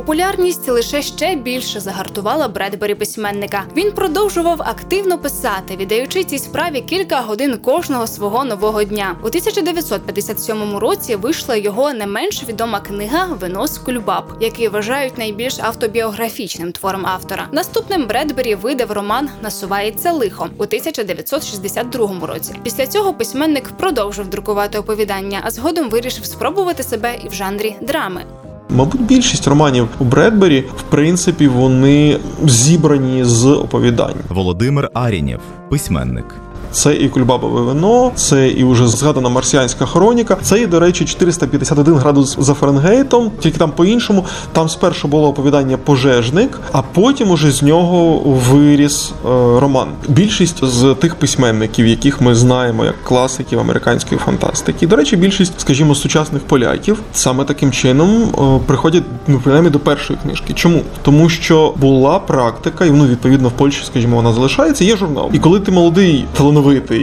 [0.09, 3.65] популярність лише ще більше загартувала Бредбері письменника.
[3.77, 9.17] Він продовжував активно писати, віддаючи цій справі кілька годин кожного свого нового дня.
[9.23, 15.59] У 1957 році вийшла його не менш відома книга Вино з кульбаб, який вважають найбільш
[15.59, 17.49] автобіографічним твором автора.
[17.53, 22.55] Наступним Бредбері видав роман Насувається лихо у 1962 році.
[22.63, 28.25] Після цього письменник продовжив друкувати оповідання, а згодом вирішив спробувати себе і в жанрі драми.
[28.71, 34.17] Мабуть, більшість романів у Бредбері, в принципі, вони зібрані з оповідань.
[34.29, 36.25] Володимир Арінєв, письменник.
[36.73, 40.37] Це і кульбабове вино, це і вже згадана марсіанська хроніка.
[40.43, 44.25] Це і, до речі, 451 градус за Фаренгейтом, тільки там по-іншому.
[44.53, 48.19] Там спершу було оповідання пожежник, а потім уже з нього
[48.51, 49.29] виріс е,
[49.61, 49.89] роман.
[50.09, 54.87] Більшість з тих письменників, яких ми знаємо як класиків американської фантастики.
[54.87, 60.19] До речі, більшість, скажімо, сучасних поляків саме таким чином е, приходять ну принаймні до першої
[60.23, 60.53] книжки.
[60.53, 60.83] Чому?
[61.03, 64.85] Тому що була практика, і ну відповідно в Польщі, скажімо, вона залишається.
[64.85, 65.31] Є журнал.
[65.33, 66.58] І коли ти молодий талановитий,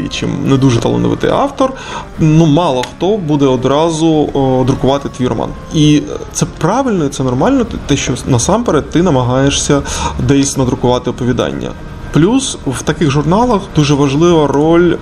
[0.09, 1.73] чим не дуже талановитий автор,
[2.19, 4.29] ну мало хто буде одразу
[4.67, 5.49] друкувати твій роман.
[5.73, 6.01] І
[6.33, 7.65] це правильно, і це нормально.
[7.87, 9.81] Те, що насамперед ти намагаєшся
[10.19, 11.71] десь надрукувати оповідання.
[12.15, 14.97] Плюс в таких журналах дуже важлива роль, е,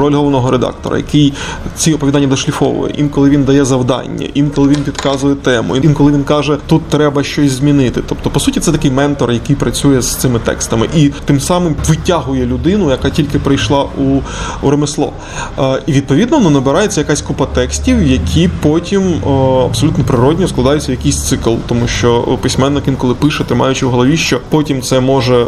[0.00, 1.32] роль головного редактора, який
[1.76, 2.94] ці оповідання дошліфовує.
[2.98, 8.02] Інколи він дає завдання, інколи він підказує тему, інколи він каже, тут треба щось змінити.
[8.08, 12.46] Тобто, по суті, це такий ментор, який працює з цими текстами, і тим самим витягує
[12.46, 14.20] людину, яка тільки прийшла у,
[14.66, 15.12] у ремесло.
[15.58, 19.30] Е, І відповідно ну, набирається якась купа текстів, які потім е,
[19.64, 24.40] абсолютно природньо складаються в якийсь цикл, тому що письменник інколи пише, тримаючи в голові, що
[24.50, 25.46] потім це може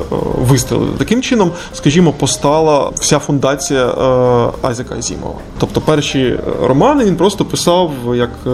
[0.48, 0.83] вистрілити.
[0.98, 5.34] Таким чином, скажімо, постала вся фундація е, Айзека Азімова.
[5.58, 8.50] Тобто перші е, романи він просто писав як е,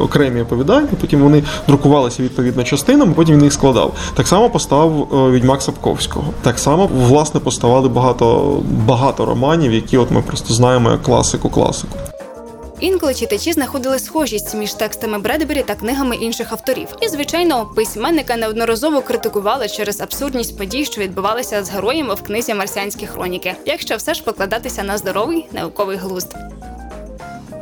[0.00, 3.94] окремі оповідання, потім вони друкувалися відповідно частинами, потім він їх складав.
[4.14, 6.26] Так само постав Відьмак Сапковського.
[6.42, 8.56] Так само, власне, поставали багато,
[8.86, 12.09] багато романів, які от ми просто знаємо як класику класику.
[12.80, 16.88] Інколи читачі знаходили схожість між текстами Бредбері та книгами інших авторів.
[17.00, 23.06] І, звичайно, письменника неодноразово критикували через абсурдність подій, що відбувалися з героями в книзі Марсіанські
[23.06, 26.34] хроніки, якщо все ж покладатися на здоровий науковий глузд.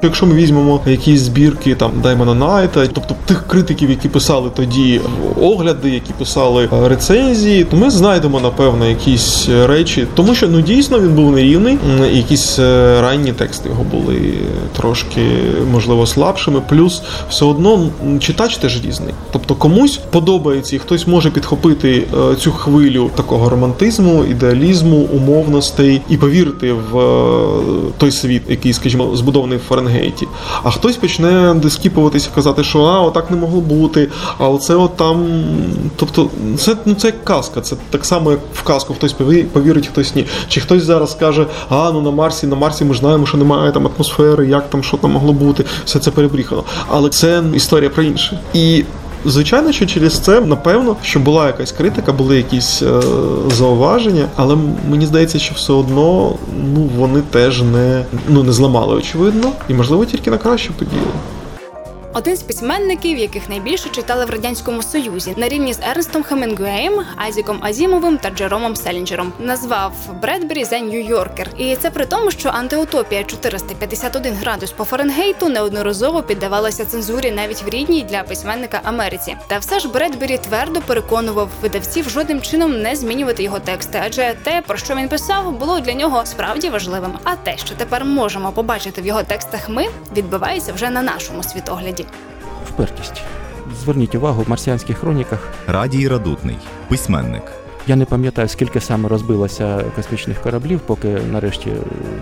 [0.03, 5.01] Якщо ми візьмемо якісь збірки там Даймона Найта, тобто тих критиків, які писали тоді
[5.41, 11.01] огляди, які писали е, рецензії, то ми знайдемо напевно якісь речі, тому що ну дійсно
[11.01, 11.79] він був нерівний.
[12.13, 14.35] Якісь е, ранні тексти його були
[14.77, 15.21] трошки
[15.73, 16.63] можливо слабшими.
[16.69, 17.91] Плюс все одно
[18.21, 19.15] читач теж різний.
[19.33, 26.17] Тобто комусь подобається, і хтось може підхопити е, цю хвилю такого романтизму, ідеалізму, умовностей і
[26.17, 30.29] повірити в е, той світ, який, скажімо, збудований в Фаренгейті.
[30.63, 34.09] А хтось почне дискіпуватися, казати, що а, отак не могло бути,
[34.39, 35.27] а оце от там.
[35.97, 37.61] Тобто, це ну це як казка.
[37.61, 39.13] Це так само, як в казку хтось
[39.53, 40.27] повірить, хтось ні.
[40.49, 43.89] Чи хтось зараз скаже, а ну на Марсі, на Марсі ми знаємо, що немає там
[43.97, 46.65] атмосфери, як там що там могло бути, все це перебріхано.
[46.89, 48.41] Але це історія про інше.
[48.55, 48.85] І
[49.25, 53.01] Звичайно, що через це напевно, що була якась критика, були якісь е,
[53.53, 54.57] зауваження, але
[54.91, 56.35] мені здається, що все одно
[56.75, 61.07] ну вони теж не ну не зламали очевидно, і можливо тільки на краще подіяли.
[62.15, 67.59] Один з письменників, яких найбільше читали в радянському союзі, на рівні з Ернстом Хемінгуеєм, Айзіком
[67.63, 69.93] Азімовим та Джеромом Селінджером, назвав
[70.23, 71.47] Бредбері за Нью-Йоркер.
[71.59, 77.69] І це при тому, що антиутопія 451 градус по Фаренгейту неодноразово піддавалася цензурі навіть в
[77.69, 79.37] рідній для письменника Америці.
[79.47, 84.63] Та все ж Бредбері твердо переконував видавців жодним чином не змінювати його тексти, адже те,
[84.67, 87.13] про що він писав, було для нього справді важливим.
[87.25, 89.87] А те, що тепер можемо побачити в його текстах, ми
[90.17, 91.98] відбивається вже на нашому світогляді.
[92.67, 93.23] Впертість.
[93.81, 97.43] Зверніть увагу, в марсіанських хроніках Радій Радутний, письменник.
[97.89, 101.73] Я не пам'ятаю, скільки саме розбилося космічних кораблів, поки нарешті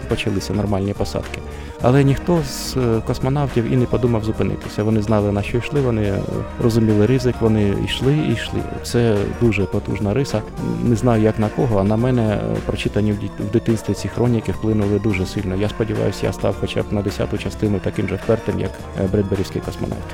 [0.09, 1.41] почалися нормальні посадки.
[1.83, 4.83] Але ніхто з е, космонавтів і не подумав зупинитися.
[4.83, 6.19] Вони знали, на що йшли, вони е,
[6.63, 8.61] розуміли ризик, вони йшли і йшли.
[8.83, 10.43] Це дуже потужна риса.
[10.85, 14.99] Не знаю, як на кого, а на мене е, прочитані в дитинстві ці хроніки вплинули
[14.99, 15.57] дуже сильно.
[15.57, 18.71] Я сподіваюся, я став хоча б на десяту частину таким же впертим, як
[19.13, 20.07] Бредберівський космонавт.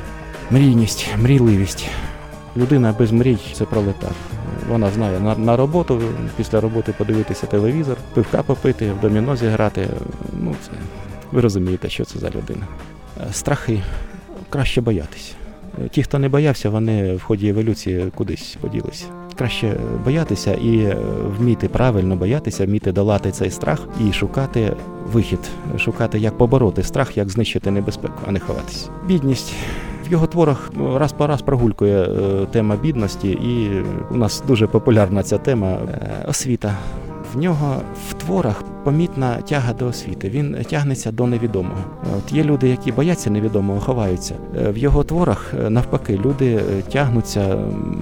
[0.50, 1.88] Мрійність, мрійливість.
[2.57, 4.12] Людина без мрій це пролетар.
[4.68, 6.00] Вона знає на, на роботу,
[6.36, 9.88] після роботи подивитися телевізор, пивка попити, в доміно зіграти.
[10.40, 10.70] Ну, це
[11.32, 12.66] ви розумієте, що це за людина.
[13.20, 13.82] Е, Страхи
[14.50, 15.34] краще боятися.
[15.84, 19.04] Е, Ті, хто не боявся, вони в ході еволюції кудись поділися.
[19.38, 20.96] Краще боятися і е,
[21.38, 24.76] вміти правильно боятися, вміти долати цей страх і шукати
[25.12, 25.40] вихід,
[25.78, 28.88] шукати, як побороти страх, як знищити небезпеку, а не ховатися.
[29.06, 29.54] Бідність
[30.09, 33.70] в його творах е, раз по раз прогулькує е, тема бідності, і
[34.11, 36.74] у нас дуже популярна ця тема е, освіта.
[37.34, 37.76] В нього
[38.08, 40.28] в творах помітна тяга до освіти.
[40.28, 41.84] Він тягнеться до невідомого.
[42.18, 44.34] От є люди, які бояться невідомого, ховаються.
[44.60, 47.58] Е, В його творах е, навпаки люди е, тягнуться,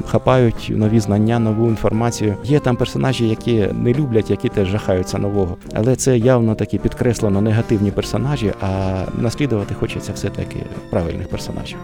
[0.07, 2.37] хапають нові знання, нову інформацію.
[2.45, 5.57] Є там персонажі, які не люблять, які теж жахаються нового.
[5.75, 10.57] Але це явно такі підкреслено негативні персонажі, а наслідувати хочеться все-таки
[10.91, 11.79] правильних персонажів.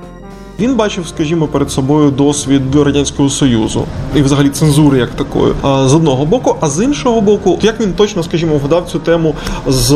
[0.61, 3.85] Він бачив, скажімо, перед собою досвід радянського союзу
[4.17, 5.53] і взагалі цензури як такої.
[5.63, 9.35] З одного боку, а з іншого боку, як він точно, скажімо, вгадав цю тему
[9.67, 9.93] з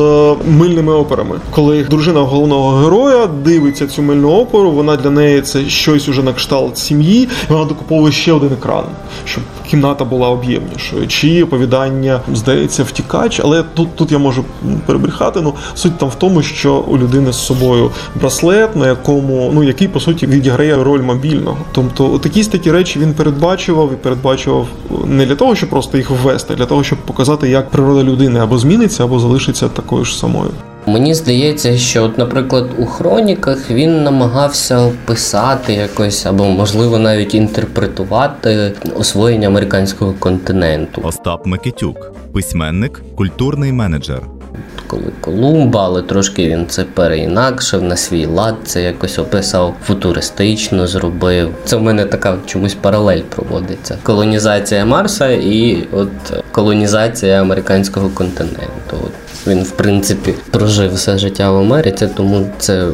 [0.49, 6.09] мильними операми, коли дружина головного героя дивиться цю мильну оперу, вона для неї це щось
[6.09, 8.85] уже на кшталт сім'ї, і вона докуповує ще один екран,
[9.25, 11.09] щоб кімната була об'ємнішою.
[11.09, 14.45] Чи оповідання здається втікач, але тут, тут я можу
[14.87, 15.41] перебрехати.
[15.41, 17.91] Ну суть там в тому, що у людини з собою
[18.21, 21.59] браслет, на якому ну який по суті відіграє роль мобільного.
[21.73, 24.67] Тобто такі такі речі він передбачував і передбачував
[25.07, 28.41] не для того, щоб просто їх ввести, а для того, щоб показати, як природа людини
[28.41, 30.51] або зміниться, або залишиться такою ж самою.
[30.87, 38.73] Мені здається, що, от, наприклад, у хроніках він намагався описати якось, або можливо навіть інтерпретувати
[38.97, 41.01] освоєння американського континенту.
[41.05, 44.40] Остап Микитюк, письменник, культурний менеджер.
[44.91, 51.55] Коли Колумба, але трошки він це переінакшив на свій лад, це якось описав футуристично зробив.
[51.65, 53.99] Це в мене така чомусь паралель проводиться.
[54.03, 56.09] Колонізація Марса і от
[56.53, 58.97] колонізація американського континенту.
[59.47, 62.89] Він, в принципі, прожив все життя в Америці, тому це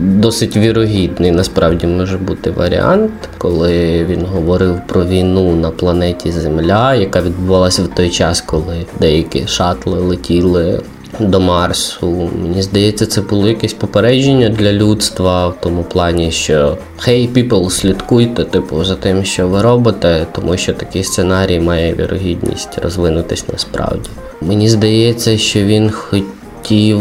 [0.00, 7.20] досить вірогідний насправді може бути варіант, коли він говорив про війну на планеті Земля, яка
[7.20, 10.80] відбувалася в той час, коли деякі шатли летіли
[11.20, 12.30] до Марсу.
[12.42, 18.44] Мені здається, це було якесь попередження для людства в тому плані, що «Hey, people, слідкуйте,
[18.44, 24.10] типу, за тим, що ви робите, тому що такий сценарій має вірогідність розвинутись насправді.
[24.40, 26.35] Мені здається, що він хотів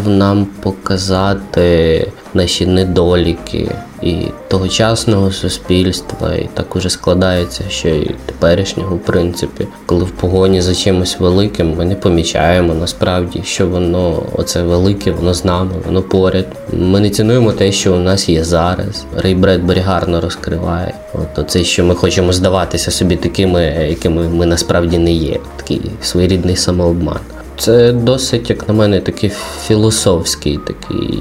[0.07, 4.15] нам показати наші недоліки і
[4.47, 10.75] тогочасного суспільства, і так уже складається, що і теперішнього, в принципі, коли в погоні за
[10.75, 16.45] чимось великим, ми не помічаємо насправді, що воно оце велике, воно з нами, воно поряд.
[16.73, 19.05] Ми не цінуємо те, що у нас є зараз.
[19.17, 20.93] Рей Бредбері гарно розкриває.
[21.13, 25.39] От оце, що ми хочемо здаватися собі такими, якими ми насправді не є.
[25.57, 27.19] Такий своєрідний самообман.
[27.57, 29.31] Це досить, як на мене, такий
[29.67, 31.19] філософський такий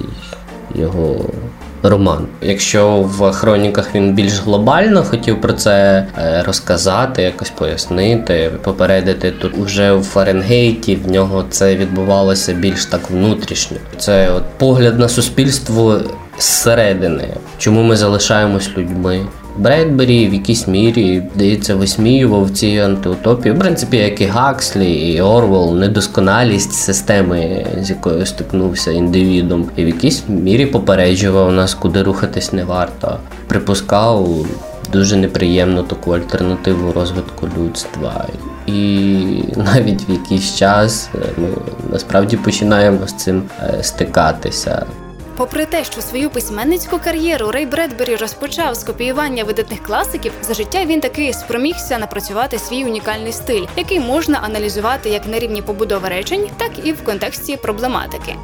[0.74, 1.16] його
[1.82, 2.26] роман.
[2.43, 9.51] Якщо в хроніках він більш глобально хотів про це е, розказати, якось пояснити, попередити, то
[9.59, 13.76] вже в Фаренгейті в нього це відбувалося більш так внутрішньо.
[13.99, 16.01] Це от погляд на суспільство
[16.39, 17.28] зсередини,
[17.59, 19.26] чому ми залишаємось людьми.
[19.57, 23.55] Бредбері в якійсь мірі, здається, висміював ці антиутопії.
[23.55, 29.87] В принципі, як і Гакслі, і Орвел, недосконалість системи, з якою стикнувся індивідум, і в
[29.87, 33.19] якійсь мірі попереджував нас, куди рухатись не варто.
[33.47, 34.47] Припускав
[34.93, 38.27] дуже неприємну таку альтернативу розвитку людства.
[38.67, 38.73] І
[39.57, 41.49] навіть в якийсь час ми
[41.93, 44.87] насправді починаємо з цим е, стикатися.
[45.37, 50.85] Попри те, що свою письменницьку кар'єру Рей Бредбері розпочав з копіювання видатних класиків, за життя
[50.85, 56.47] він таки спромігся напрацювати свій унікальний стиль, який можна аналізувати як на рівні побудови речень,
[56.57, 58.37] так і в контексті проблематики.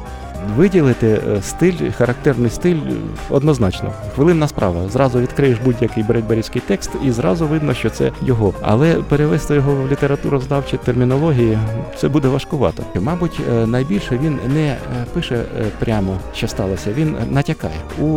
[0.57, 2.93] Виділити е, стиль, характерний стиль е,
[3.29, 3.93] однозначно.
[4.15, 4.89] Хвилинна справа.
[4.89, 8.53] Зразу відкриєш будь-який бредберівський текст, і зразу видно, що це його.
[8.61, 11.57] Але перевести його в літературознавчі термінології
[11.97, 12.83] це буде важкувато.
[12.99, 14.75] Мабуть, е, найбільше він не
[15.13, 15.43] пише
[15.79, 16.93] прямо, що сталося.
[16.93, 18.07] Він натякає у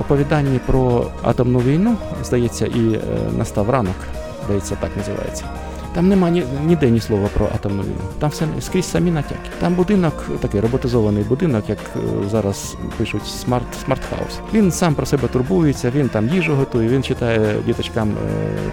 [0.00, 1.96] оповіданні про атомну війну.
[2.24, 3.00] Здається, і
[3.38, 3.96] настав ранок.
[4.44, 5.44] Здається, так називається.
[5.94, 7.94] Там нема ні, ніде ні слова про атомну війну.
[8.18, 9.50] Там все скрізь самі натяки.
[9.60, 14.40] Там будинок, такий роботизований будинок, як е, зараз пишуть smart smart house.
[14.54, 18.14] Він сам про себе турбується, він там їжу готує, він читає діточкам е,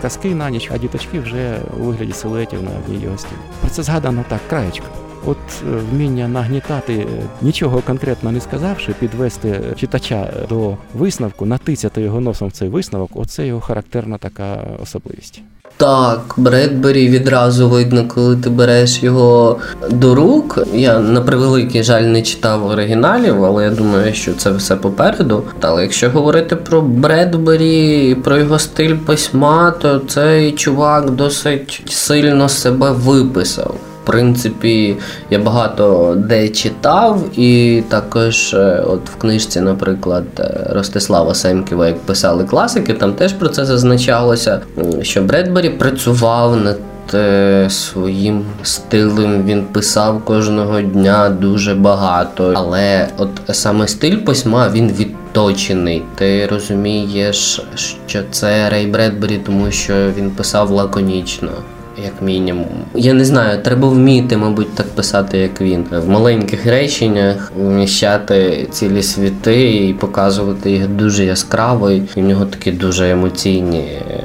[0.02, 3.42] казки на ніч, а діточки вже у вигляді силуетів на одній його стіні.
[3.62, 4.86] Про це згадано так, краєчко.
[5.26, 7.08] От е, вміння нагнітати,
[7.42, 13.48] нічого конкретно не сказавши, підвести читача до висновку, натицяти його носом в цей висновок, оце
[13.48, 15.42] його характерна така особливість.
[15.82, 19.58] Так, Бредбері відразу видно, коли ти береш його
[19.90, 20.60] до рук.
[20.74, 25.44] Я на превеликий жаль не читав оригіналів, але я думаю, що це все попереду.
[25.62, 32.92] Але якщо говорити про Бредбері, про його стиль письма, то цей чувак досить сильно себе
[32.92, 33.76] виписав.
[34.04, 34.98] Принципі,
[35.30, 42.00] я багато де читав, і також, е, от в книжці, наприклад, е, Ростислава Семківа, як
[42.00, 44.62] писали класики, там теж про це зазначалося,
[45.02, 46.78] що Бредбері працював над
[47.14, 49.44] е, своїм стилем.
[49.46, 52.54] Він писав кожного дня дуже багато.
[52.56, 56.04] Але от саме стиль письма він відточений.
[56.16, 57.62] Ти розумієш,
[58.08, 61.50] що це Рей Бредбері, тому що він писав лаконічно.
[62.04, 65.86] Як мінімум, я не знаю, треба вміти, мабуть, так писати, як він.
[65.92, 71.92] В маленьких реченнях вміщати цілі світи і показувати їх дуже яскраво.
[71.92, 74.24] І в нього такі дуже емоційні е,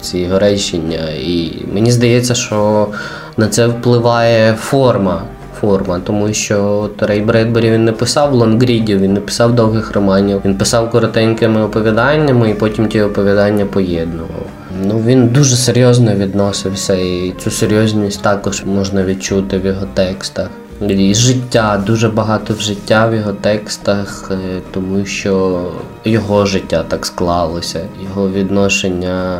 [0.00, 0.98] ці його речення.
[1.20, 2.88] І мені здається, що
[3.36, 5.22] на це впливає форма.
[5.60, 10.40] Форма, тому що от Рей Бредбері він не писав лонгрідів, він не писав довгих романів,
[10.44, 14.46] він писав коротенькими оповіданнями і потім ті оповідання поєднував.
[14.82, 20.50] Ну він дуже серйозно відносився, і цю серйозність також можна відчути в його текстах.
[20.88, 25.64] І життя, дуже багато в життя в його текстах, е, тому що
[26.04, 29.38] його життя так склалося, його відношення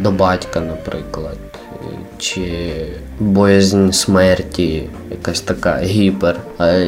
[0.00, 1.36] до батька, наприклад,
[2.18, 2.50] чи
[3.20, 6.36] боязнь смерті, якась така гіпер.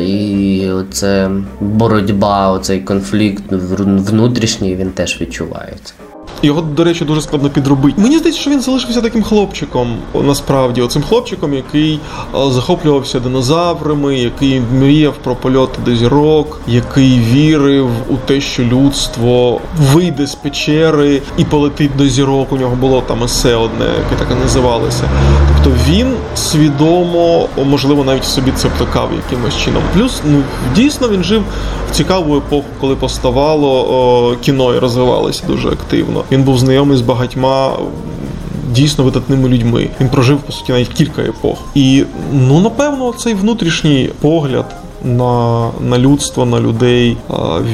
[0.00, 1.30] І оце
[1.60, 5.94] боротьба, оцей конфлікт внутрішній він теж відчувається.
[6.42, 8.00] Його, до речі, дуже складно підробити.
[8.00, 12.00] Мені здається, що він залишився таким хлопчиком, насправді, оцим хлопчиком, який
[12.48, 19.60] захоплювався динозаврами, який мріяв про польоти до зірок, який вірив у те, що людство
[19.92, 22.52] вийде з печери і полетить до зірок.
[22.52, 25.02] У нього було там есе одне, яке так і називалося.
[25.64, 29.82] Тобто він свідомо, можливо, навіть собі це втикав якимось чином.
[29.94, 30.42] Плюс, ну
[30.74, 31.42] дійсно він жив
[31.90, 36.24] в цікаву епоху, коли поставало о, кіно і розвивалося дуже активно.
[36.32, 37.72] Він був знайомий з багатьма.
[38.70, 39.88] Дійсно видатними людьми.
[40.00, 41.58] Він прожив по суті навіть кілька епох.
[41.74, 44.64] І ну напевно, цей внутрішній погляд
[45.04, 47.16] на, на людство, на людей,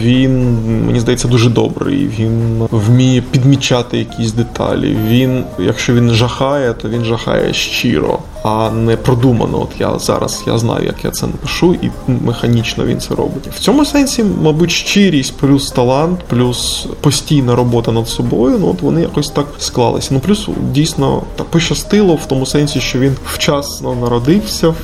[0.03, 2.11] він мені здається дуже добрий.
[2.19, 4.97] Він вміє підмічати якісь деталі.
[5.09, 8.19] Він, якщо він жахає, то він жахає щиро.
[8.43, 9.63] А не продумано.
[9.63, 13.47] От я зараз я знаю, як я це напишу, і механічно він це робить.
[13.55, 18.59] В цьому сенсі, мабуть, щирість, плюс талант, плюс постійна робота над собою.
[18.61, 20.09] Ну от вони якось так склалися.
[20.11, 24.75] Ну плюс дійсно так пощастило в тому сенсі, що він вчасно народився,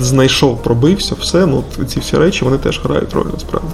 [0.00, 1.46] знайшов, пробився, все.
[1.46, 3.68] Ну ці всі речі вони теж грають роль насправді.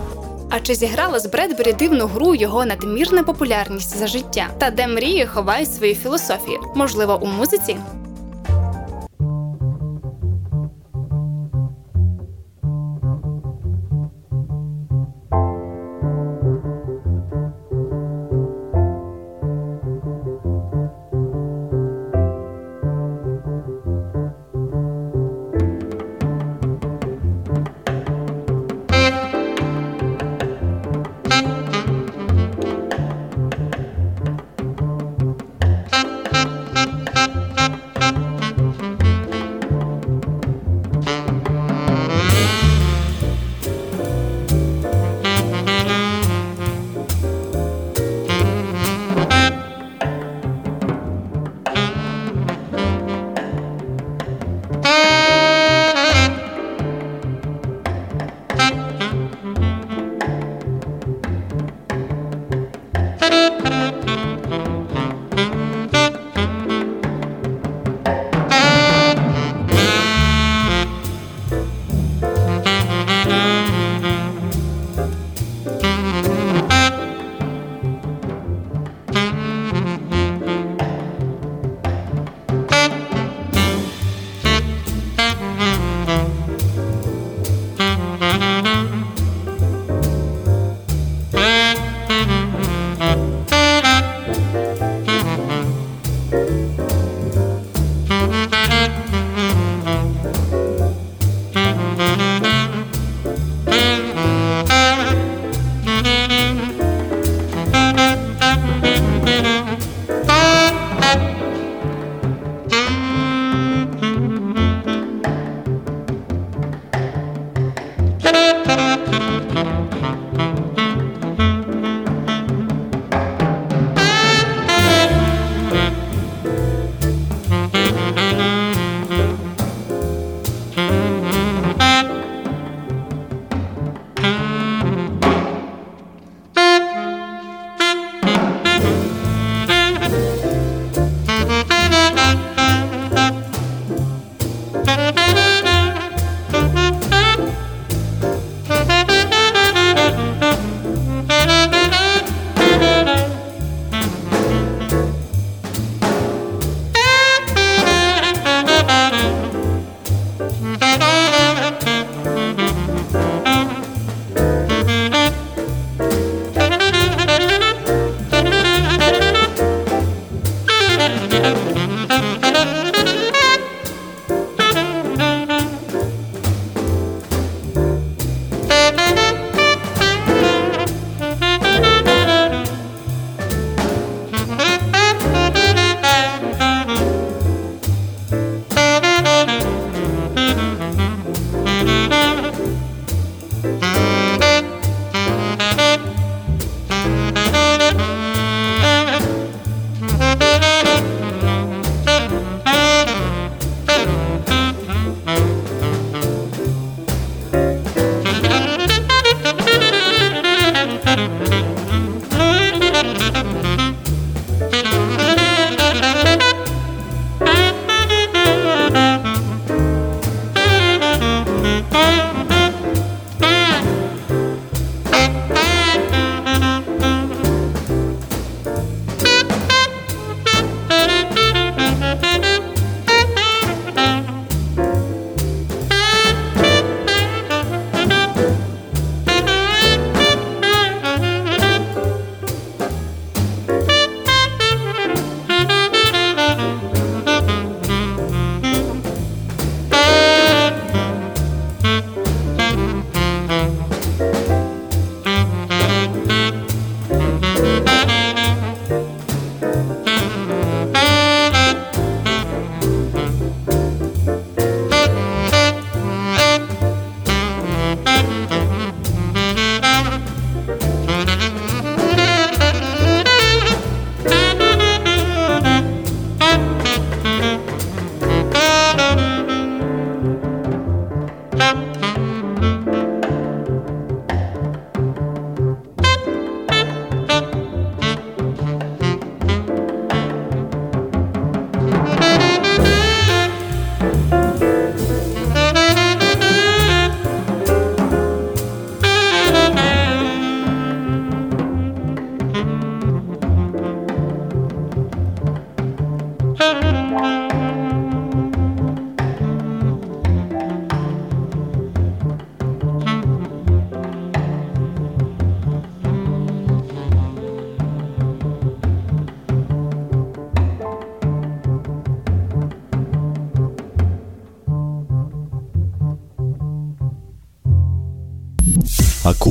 [0.51, 4.47] А чи зіграла з Бредбері дивну гру його надмірна популярність за життя?
[4.59, 6.59] Та де мрії ховають свою філософію?
[6.75, 7.77] Можливо, у музиці?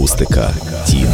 [0.06, 0.54] Акустика
[0.86, 1.05] тіней.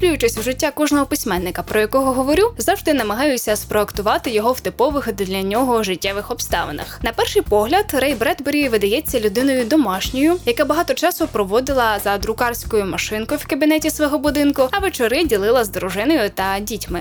[0.00, 5.42] Заглиблюючись у життя кожного письменника, про якого говорю, завжди намагаюся спроектувати його в типових для
[5.42, 7.00] нього життєвих обставинах.
[7.02, 13.40] На перший погляд, Рей Бредбері видається людиною домашньою, яка багато часу проводила за друкарською машинкою
[13.42, 17.00] в кабінеті свого будинку, а вечори ділила з дружиною та дітьми.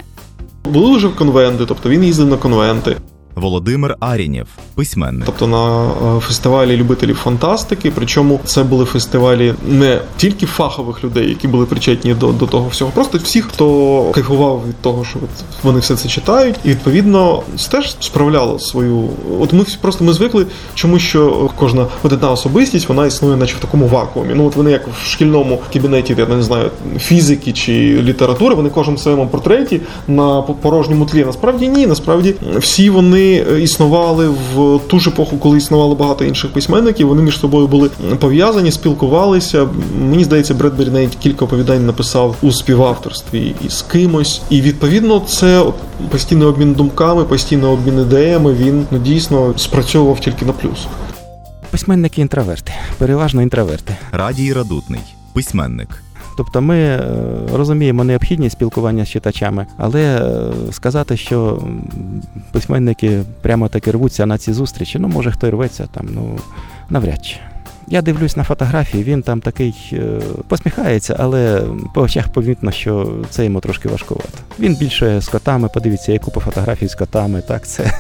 [0.64, 2.98] Були вже в конвенти, тобто він їздив на конвенти.
[3.36, 5.26] Володимир Арінєв, письменник.
[5.26, 7.92] Тобто на е, фестивалі любителів фантастики.
[7.96, 12.92] Причому це були фестивалі не тільки фахових людей, які були причетні до, до того всього,
[12.96, 15.20] просто всіх, хто кайфував від того, що
[15.64, 19.10] вони все це читають, і відповідно теж справляло свою.
[19.40, 23.88] От ми просто ми звикли, чому що кожна одна особистість вона існує, наче в такому
[23.88, 24.34] вакуумі.
[24.36, 26.70] Ну от вони як в шкільному кабінеті, я не знаю,
[27.00, 27.72] фізики чи
[28.04, 31.26] літератури, вони в своєму портреті на порожньому тлі.
[31.26, 36.54] Насправді ні, насправді всі вони е, існували в ту ж епоху, коли існувало багато інших
[36.54, 37.08] письменників.
[37.08, 37.90] Вони між собою були
[38.20, 39.68] пов'язані, спілкувалися.
[40.00, 44.42] Мені здається, Бредбері навіть кілька оповідань написав у співавторстві із кимось.
[44.50, 45.66] І відповідно, це
[46.10, 48.54] постійний обмін думками, постійний обмін ідеями.
[48.54, 50.88] Він ну дійсно спрацьовував тільки на плюс.
[51.72, 53.96] Письменники інтроверти, переважно інтроверти.
[54.12, 55.02] Радій Радутний,
[55.34, 56.04] письменник.
[56.40, 57.02] Тобто ми е,
[57.54, 61.64] розуміємо необхідність спілкування з читачами, але е, сказати, що
[62.52, 66.40] письменники прямо таки рвуться на ці зустрічі, ну може хто й рветься там, ну
[66.90, 67.36] навряд чи.
[67.88, 71.64] Я дивлюсь на фотографії, він там такий е, посміхається, але
[71.94, 74.38] по очах помітно, що це йому трошки важкувато.
[74.60, 77.42] Він більше з котами, подивіться, я купу фотографій з котами.
[77.42, 77.92] Так, це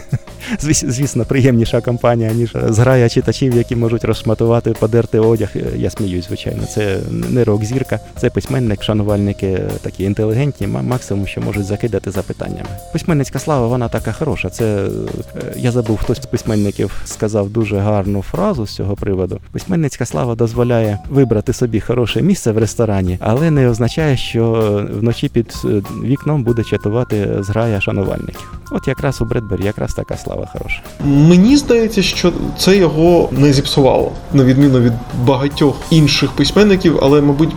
[0.60, 5.50] звісно приємніша компанія, ніж зграя читачів, які можуть розшматувати, подерти одяг.
[5.76, 6.64] Я сміюсь, звичайно.
[6.66, 12.70] Це не рок-зірка, це письменник, шанувальники е, такі інтелігентні, максимум, що можуть закидати запитаннями.
[12.94, 14.50] Письменницька слава, вона така хороша.
[14.50, 14.90] Це е,
[15.56, 19.40] я забув, хтось з письменників сказав дуже гарну фразу з цього приводу.
[19.52, 25.30] Письменницька слава дозволяє вибрати собі хороше місце в ресторані, але не означає, що е, вночі
[25.30, 25.54] під
[26.04, 28.60] вікном буде чатувати зграя шанувальників.
[28.72, 30.82] От якраз у Бредбері якраз така слава хороша.
[31.06, 34.94] Мені здається, що це його не зіпсувало, на відміну від
[35.26, 37.50] багатьох інших письменників, але, мабуть,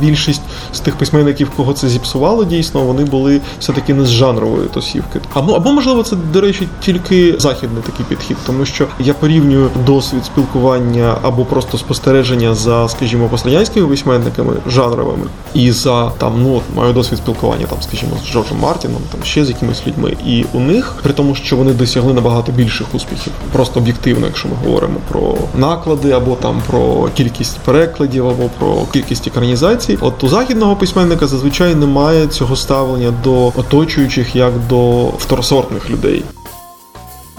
[0.00, 5.20] більшість з тих письменників, кого це зіпсувало, дійсно, вони були все-таки не з жанрової тусівки.
[5.34, 10.24] Або, або можливо, це, до речі, тільки західний такий підхід, тому що я порівнюю досвід
[10.24, 16.92] спілкування або просто спостереження за, скажімо, пострадянськими письменниками жанровими, і за там, ну от маю
[16.92, 20.16] досвід спілкування, там, скажімо, з Джорджем Мартіном, там ще з якимись людьми.
[20.26, 24.54] І у них, при тому, що вони досягли набагато більших успіхів, просто об'єктивно, якщо ми
[24.64, 29.98] говоримо про наклади, або там про кількість перекладів, або про кількість екранізацій.
[30.00, 36.22] От у західного письменника зазвичай немає цього ставлення до оточуючих як до второсортних людей.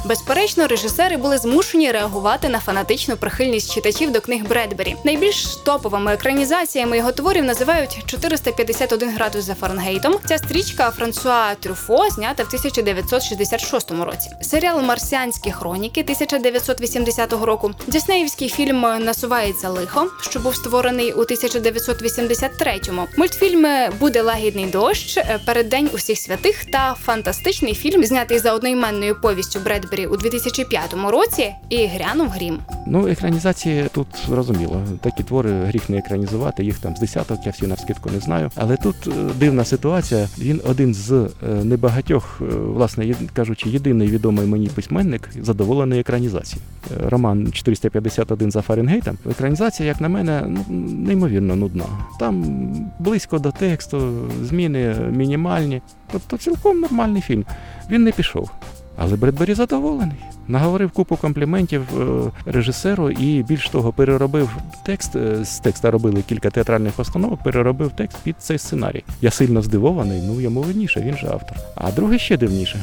[0.08, 4.96] Безперечно, режисери були змушені реагувати на фанатичну прихильність читачів до книг Бредбері.
[5.04, 10.16] Найбільш топовими екранізаціями його творів називають 451 градус за Фаренгейтом.
[10.26, 14.30] Ця стрічка Франсуа Трюфо знята в 1966 році.
[14.42, 17.72] Серіал Марсіанські хроніки 1980 року.
[17.88, 23.08] Діснеївський фільм Насувається лихо, що був створений у 1983-му.
[23.18, 29.97] Мультфільми Буде лагідний дощ, Переддень усіх святих та фантастичний фільм, знятий за одноіменною повістю Бредбері
[30.06, 32.60] у 2005 році, і грянув грім.
[32.88, 34.84] Ну, екранізації тут зрозуміло.
[35.02, 38.52] Такі твори гріх не екранізувати, їх там з десяток, я всі навскидку не знаю.
[38.56, 40.28] Але тут е, дивна ситуація.
[40.40, 41.28] Він один з е,
[41.64, 46.68] небагатьох, е, власне, кажучи, єдиний відомий мені письменник, задоволений екранізацією.
[46.92, 49.18] Е, Роман 451 за Фаренгейтом.
[49.32, 50.66] Екранізація, як на мене, ну,
[51.08, 51.86] неймовірно нудна.
[52.20, 52.44] Там
[53.00, 54.12] близько до тексту,
[54.44, 55.82] зміни мінімальні.
[56.12, 57.46] Тобто цілком нормальний фільм.
[57.90, 58.52] Він не пішов.
[58.98, 60.16] Але Бредбері задоволений.
[60.48, 64.50] Наговорив купу компліментів е, режисеру і більш того, переробив
[64.86, 65.16] текст.
[65.16, 69.04] е, З текста робили кілька театральних постановок, переробив текст під цей сценарій.
[69.22, 71.58] Я сильно здивований, ну йому видніше, він же автор.
[71.76, 72.80] А друге ще дивніше.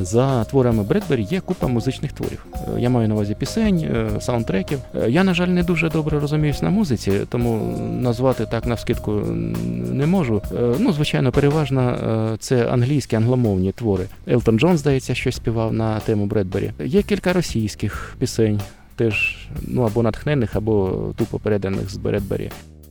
[0.00, 2.46] За творами Бредбері є купа музичних творів.
[2.54, 4.78] Е, Я маю на увазі пісень, е, саундтреків.
[4.94, 9.52] Е, Я, на жаль, не дуже добре розуміюсь на музиці, тому назвати так навскидку м,
[9.96, 10.42] не можу.
[10.78, 14.04] Ну, звичайно, переважно це англійські англомовні твори.
[14.28, 16.72] Елтон Джон, здається, щось співав на тему Бредбері.
[16.84, 18.60] Є кілька російських пісень,
[18.96, 22.50] теж ну або натхнених, або тупо переданих з Бредбері.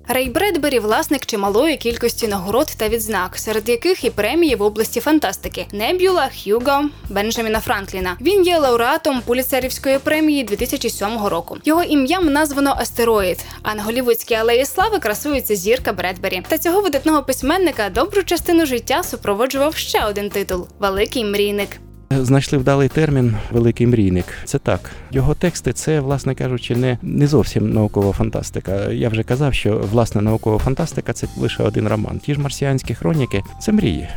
[0.09, 5.65] Рей Бредбері власник чималої кількості нагород та відзнак, серед яких і премії в області фантастики
[5.71, 8.17] Небюла, Х'юго, Бенджаміна Франкліна.
[8.21, 11.57] Він є лауреатом Пуліцерівської премії 2007 року.
[11.65, 13.45] Його ім'ям названо астероїд.
[13.63, 16.43] А на голівудській алеї слави красується зірка Бредбері.
[16.47, 21.69] Та цього видатного письменника добру частину життя супроводжував ще один титул Великий мрійник.
[22.11, 24.25] Знайшли вдалий термін Великий мрійник.
[24.45, 24.91] Це так.
[25.11, 28.91] Його тексти це, власне кажучи, не, не зовсім наукова фантастика.
[28.91, 32.19] Я вже казав, що власне наукова фантастика це лише один роман.
[32.19, 34.07] Ті ж марсіанські хроніки це мрії.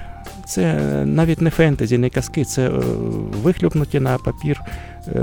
[0.47, 0.74] Це
[1.07, 2.70] навіть не фентезі, не казки, це е,
[3.43, 4.70] вихлюпнуті на папір е,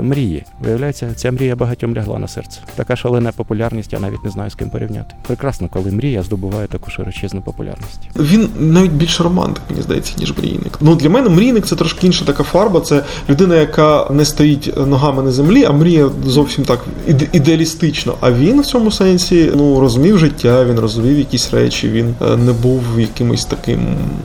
[0.02, 0.44] мрії.
[0.60, 2.60] Виявляється, ця мрія багатьом лягла на серце.
[2.74, 5.14] Така шалена популярність, я навіть не знаю з ким порівняти.
[5.26, 8.00] Прекрасно, коли мрія здобуває таку широчезну популярність.
[8.16, 10.78] Він навіть більш романтик, мені здається, ніж мрійник.
[10.80, 12.80] Ну для мене мрійник це трошки інша така фарба.
[12.80, 18.14] Це людина, яка не стоїть ногами на землі, а мріє зовсім так іде- ідеалістично.
[18.20, 21.88] А він в цьому сенсі ну розумів життя, він розумів якісь речі.
[21.88, 23.80] Він е, не був якимось таким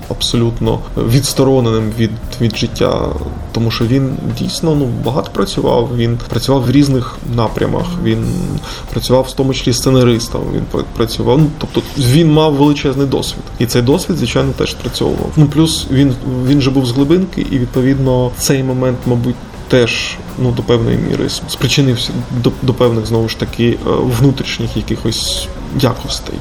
[0.10, 0.80] абсолютно
[1.10, 3.10] відстороненим від, від життя,
[3.51, 5.89] тому що він дійсно ну багато працював.
[5.95, 7.85] Він працював в різних напрямах.
[8.03, 8.25] Він
[8.91, 10.41] працював в тому числі сценаристом.
[10.53, 11.37] Він пр- працював.
[11.39, 15.29] Ну тобто він мав величезний досвід, і цей досвід, звичайно, теж спрацьовував.
[15.37, 16.13] Ну плюс він
[16.47, 19.35] він же був з глибинки, і відповідно цей момент, мабуть.
[19.67, 22.09] Теж ну до певної міри спричинився
[22.43, 23.77] до, до певних знову ж таки е,
[24.19, 25.47] внутрішніх якихось
[25.79, 26.35] якостей.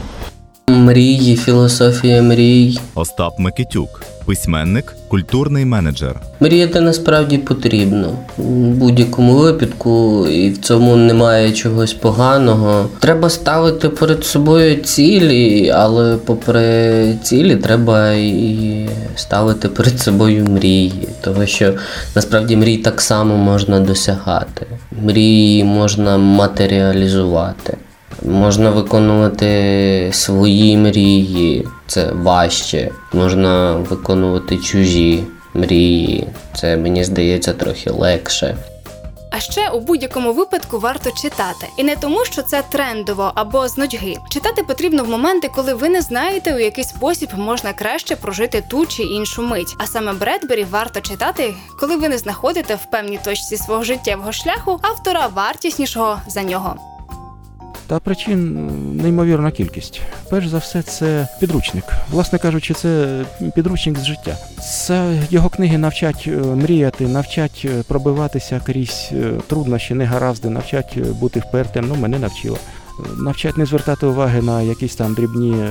[0.68, 2.78] Мрії, філософія мрій.
[2.94, 6.20] Остап Микитюк, письменник, культурний менеджер.
[6.40, 12.88] Мріяти насправді потрібно у будь-якому випадку, і в цьому немає чогось поганого.
[13.00, 21.46] Треба ставити перед собою цілі, але попри цілі треба і ставити перед собою мрії, тому
[21.46, 21.74] що
[22.14, 24.66] насправді мрій так само можна досягати.
[25.02, 27.76] Мрії можна матеріалізувати.
[28.24, 32.90] Можна виконувати свої мрії, це важче.
[33.12, 36.28] Можна виконувати чужі мрії.
[36.54, 38.56] Це мені здається трохи легше.
[39.30, 43.78] А ще у будь-якому випадку варто читати, і не тому, що це трендово або з
[43.78, 44.16] нудьги.
[44.30, 48.86] Читати потрібно в моменти, коли ви не знаєте, у який спосіб можна краще прожити ту
[48.86, 49.74] чи іншу мить.
[49.78, 54.78] А саме Бредбері варто читати, коли ви не знаходите в певній точці свого життєвого шляху
[54.82, 56.91] автора вартіснішого за нього.
[57.92, 58.66] Та причин
[59.02, 60.00] неймовірна кількість.
[60.30, 61.84] Перш за все, це підручник.
[62.10, 63.24] Власне кажучи, це
[63.54, 64.36] підручник з життя.
[64.86, 71.40] Це його книги навчать е, мріяти, навчать е, пробиватися крізь е, труднощі, негаразди, навчать бути
[71.40, 71.84] впертим.
[71.88, 72.58] Ну, мене навчило.
[73.16, 75.70] Навчать не звертати уваги на якісь там дрібні е,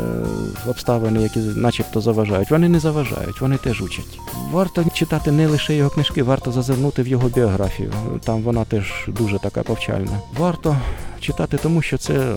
[0.67, 2.51] обставини, які начебто заважають.
[2.51, 4.19] Вони не заважають, вони теж учать.
[4.51, 7.93] Варто читати не лише його книжки, варто зазирнути в його біографію.
[8.23, 10.19] Там вона теж дуже така повчальна.
[10.38, 10.77] Варто
[11.19, 12.36] читати, тому що це,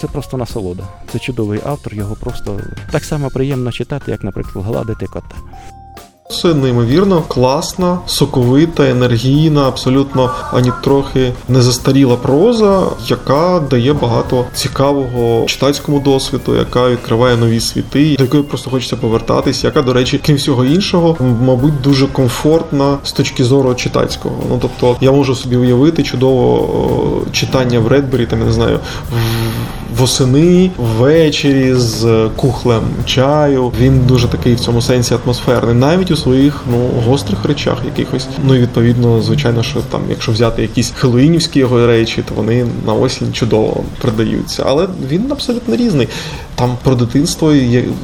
[0.00, 0.82] це просто насолода.
[1.12, 5.36] Це чудовий автор, його просто так само приємно читати, як, наприклад, гладити кота.
[6.30, 15.46] Це неймовірно класна, соковита, енергійна, абсолютно ані трохи не застаріла проза, яка дає багато цікавого
[15.46, 20.36] читацькому досвіду, яка відкриває нові світи, до якої просто хочеться повертатись, яка, до речі, крім
[20.36, 24.34] всього іншого, мабуть, дуже комфортна з точки зору читацького.
[24.50, 28.80] Ну тобто, я можу собі уявити чудово читання в Редбері, там я не знаю,
[29.12, 33.72] в- восени, ввечері з кухлем чаю.
[33.80, 38.26] Він дуже такий в цьому сенсі атмосферний, навіть у своїх ну гострих речах якихось.
[38.44, 42.92] Ну і відповідно, звичайно, що там, якщо взяти якісь хеллоуінівські його речі, то вони на
[42.92, 44.62] осінь чудово продаються.
[44.66, 46.08] Але він абсолютно різний.
[46.54, 47.52] Там про дитинство,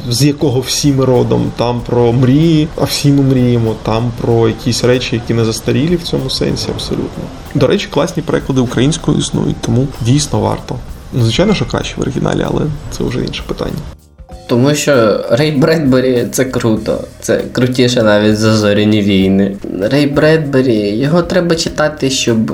[0.09, 4.85] з якого всі ми родом, там про мрії, а всі ми мріємо, там про якісь
[4.85, 7.25] речі, які не застарілі в цьому сенсі, абсолютно.
[7.55, 10.77] До речі, класні переклади українською існують, тому дійсно варто.
[11.13, 13.79] Ну, звичайно, що краще в оригіналі, але це вже інше питання.
[14.47, 17.05] Тому що Рей Бредбері це круто.
[17.21, 19.57] Це крутіше навіть за зоряні війни.
[19.81, 22.53] Рей Бредбері, його треба читати, щоб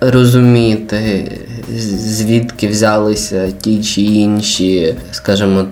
[0.00, 1.32] розуміти,
[1.96, 5.64] звідки взялися ті чи інші, скажімо,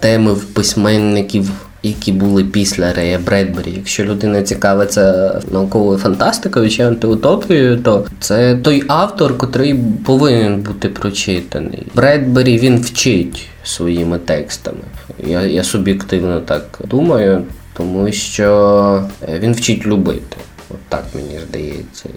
[0.00, 1.50] теми в письменників.
[1.82, 3.72] Які були після Рея Бредбері.
[3.76, 9.74] Якщо людина цікавиться науковою фантастикою чи антиутопією, то це той автор, котрий
[10.04, 11.86] повинен бути прочитаний.
[11.94, 14.78] Бредбері він вчить своїми текстами.
[15.26, 17.42] Я, я суб'єктивно так думаю,
[17.76, 19.08] тому що
[19.40, 20.36] він вчить любити.
[20.70, 22.08] От так мені здається.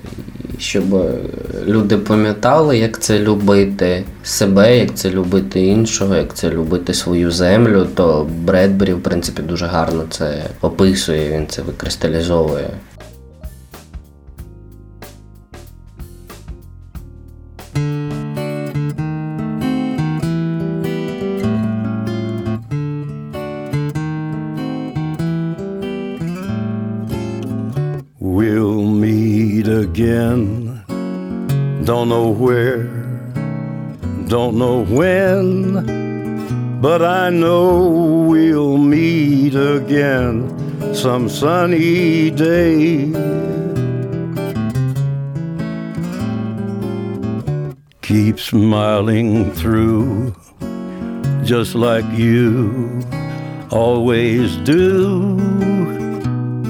[0.58, 1.14] Щоб е,
[1.66, 7.88] люди пам'ятали, як це любити себе, як це любити іншого, як це любити свою землю,
[7.96, 12.70] то Бредбері, в принципі, дуже гарно це описує, він це викристалізовує.
[29.92, 30.86] Again.
[31.84, 32.84] Don't know where,
[34.30, 43.12] don't know when, but I know we'll meet again some sunny day.
[48.02, 50.34] Keep smiling through,
[51.44, 53.02] just like you
[53.72, 55.38] always do,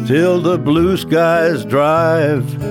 [0.08, 2.71] till the blue skies drive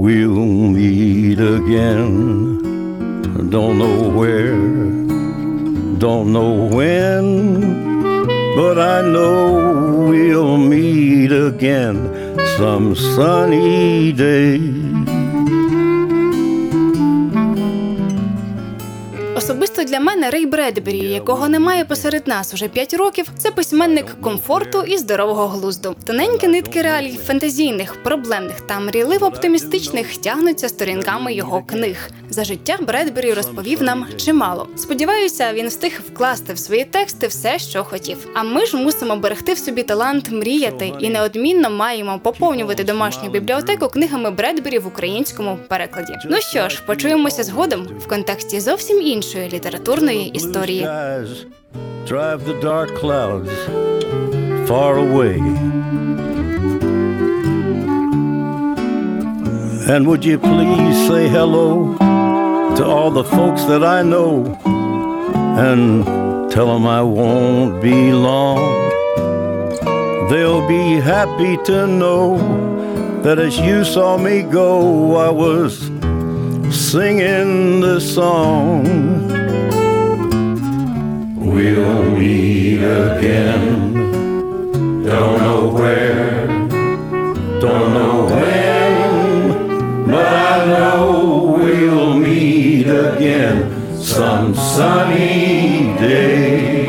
[0.00, 2.60] We'll meet again,
[3.50, 4.54] don't know where,
[5.98, 7.24] don't know when,
[8.54, 11.96] but I know we'll meet again
[12.56, 14.87] some sunny day.
[19.98, 24.96] Для мене Рей Бредбері, якого немає посеред нас уже 5 років, це письменник комфорту і
[24.96, 25.96] здорового глузду.
[26.06, 32.10] Тоненькі нитки реалій фантазійних, проблемних та мрійливо оптимістичних тягнуться сторінками його книг.
[32.30, 34.68] За життя Бредбері розповів нам чимало.
[34.76, 38.28] Сподіваюся, він встиг вкласти в свої тексти все, що хотів.
[38.34, 43.88] А ми ж мусимо берегти в собі талант мріяти і неодмінно маємо поповнювати домашню бібліотеку
[43.88, 46.14] книгами Бредбері в українському перекладі.
[46.24, 49.48] Ну що ж, почуємося згодом в контексті зовсім іншої
[49.87, 50.83] літературної історії.
[50.83, 51.45] Blue skies
[52.11, 53.53] drive the dark clouds
[54.69, 55.37] far away.
[59.93, 61.67] And would you please say hello
[62.77, 64.31] to all the folks that I know
[65.67, 65.81] and
[66.53, 67.99] tell them I won't be
[68.29, 68.63] long.
[70.31, 72.25] They'll be happy to know
[73.25, 74.71] that as you saw me go,
[75.27, 75.71] I was
[76.91, 77.51] singing
[77.85, 79.46] this song.
[81.54, 83.62] We'll meet again.
[85.08, 86.46] Don't know where,
[87.64, 91.00] don't know when, but I know
[91.56, 93.56] we'll meet again
[94.12, 96.88] some sunny day.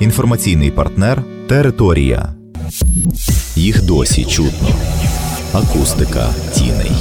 [0.00, 2.34] Інформаційний партнер Територія.
[3.56, 4.68] Їх досі чутно.
[5.52, 6.92] Акустика тіней.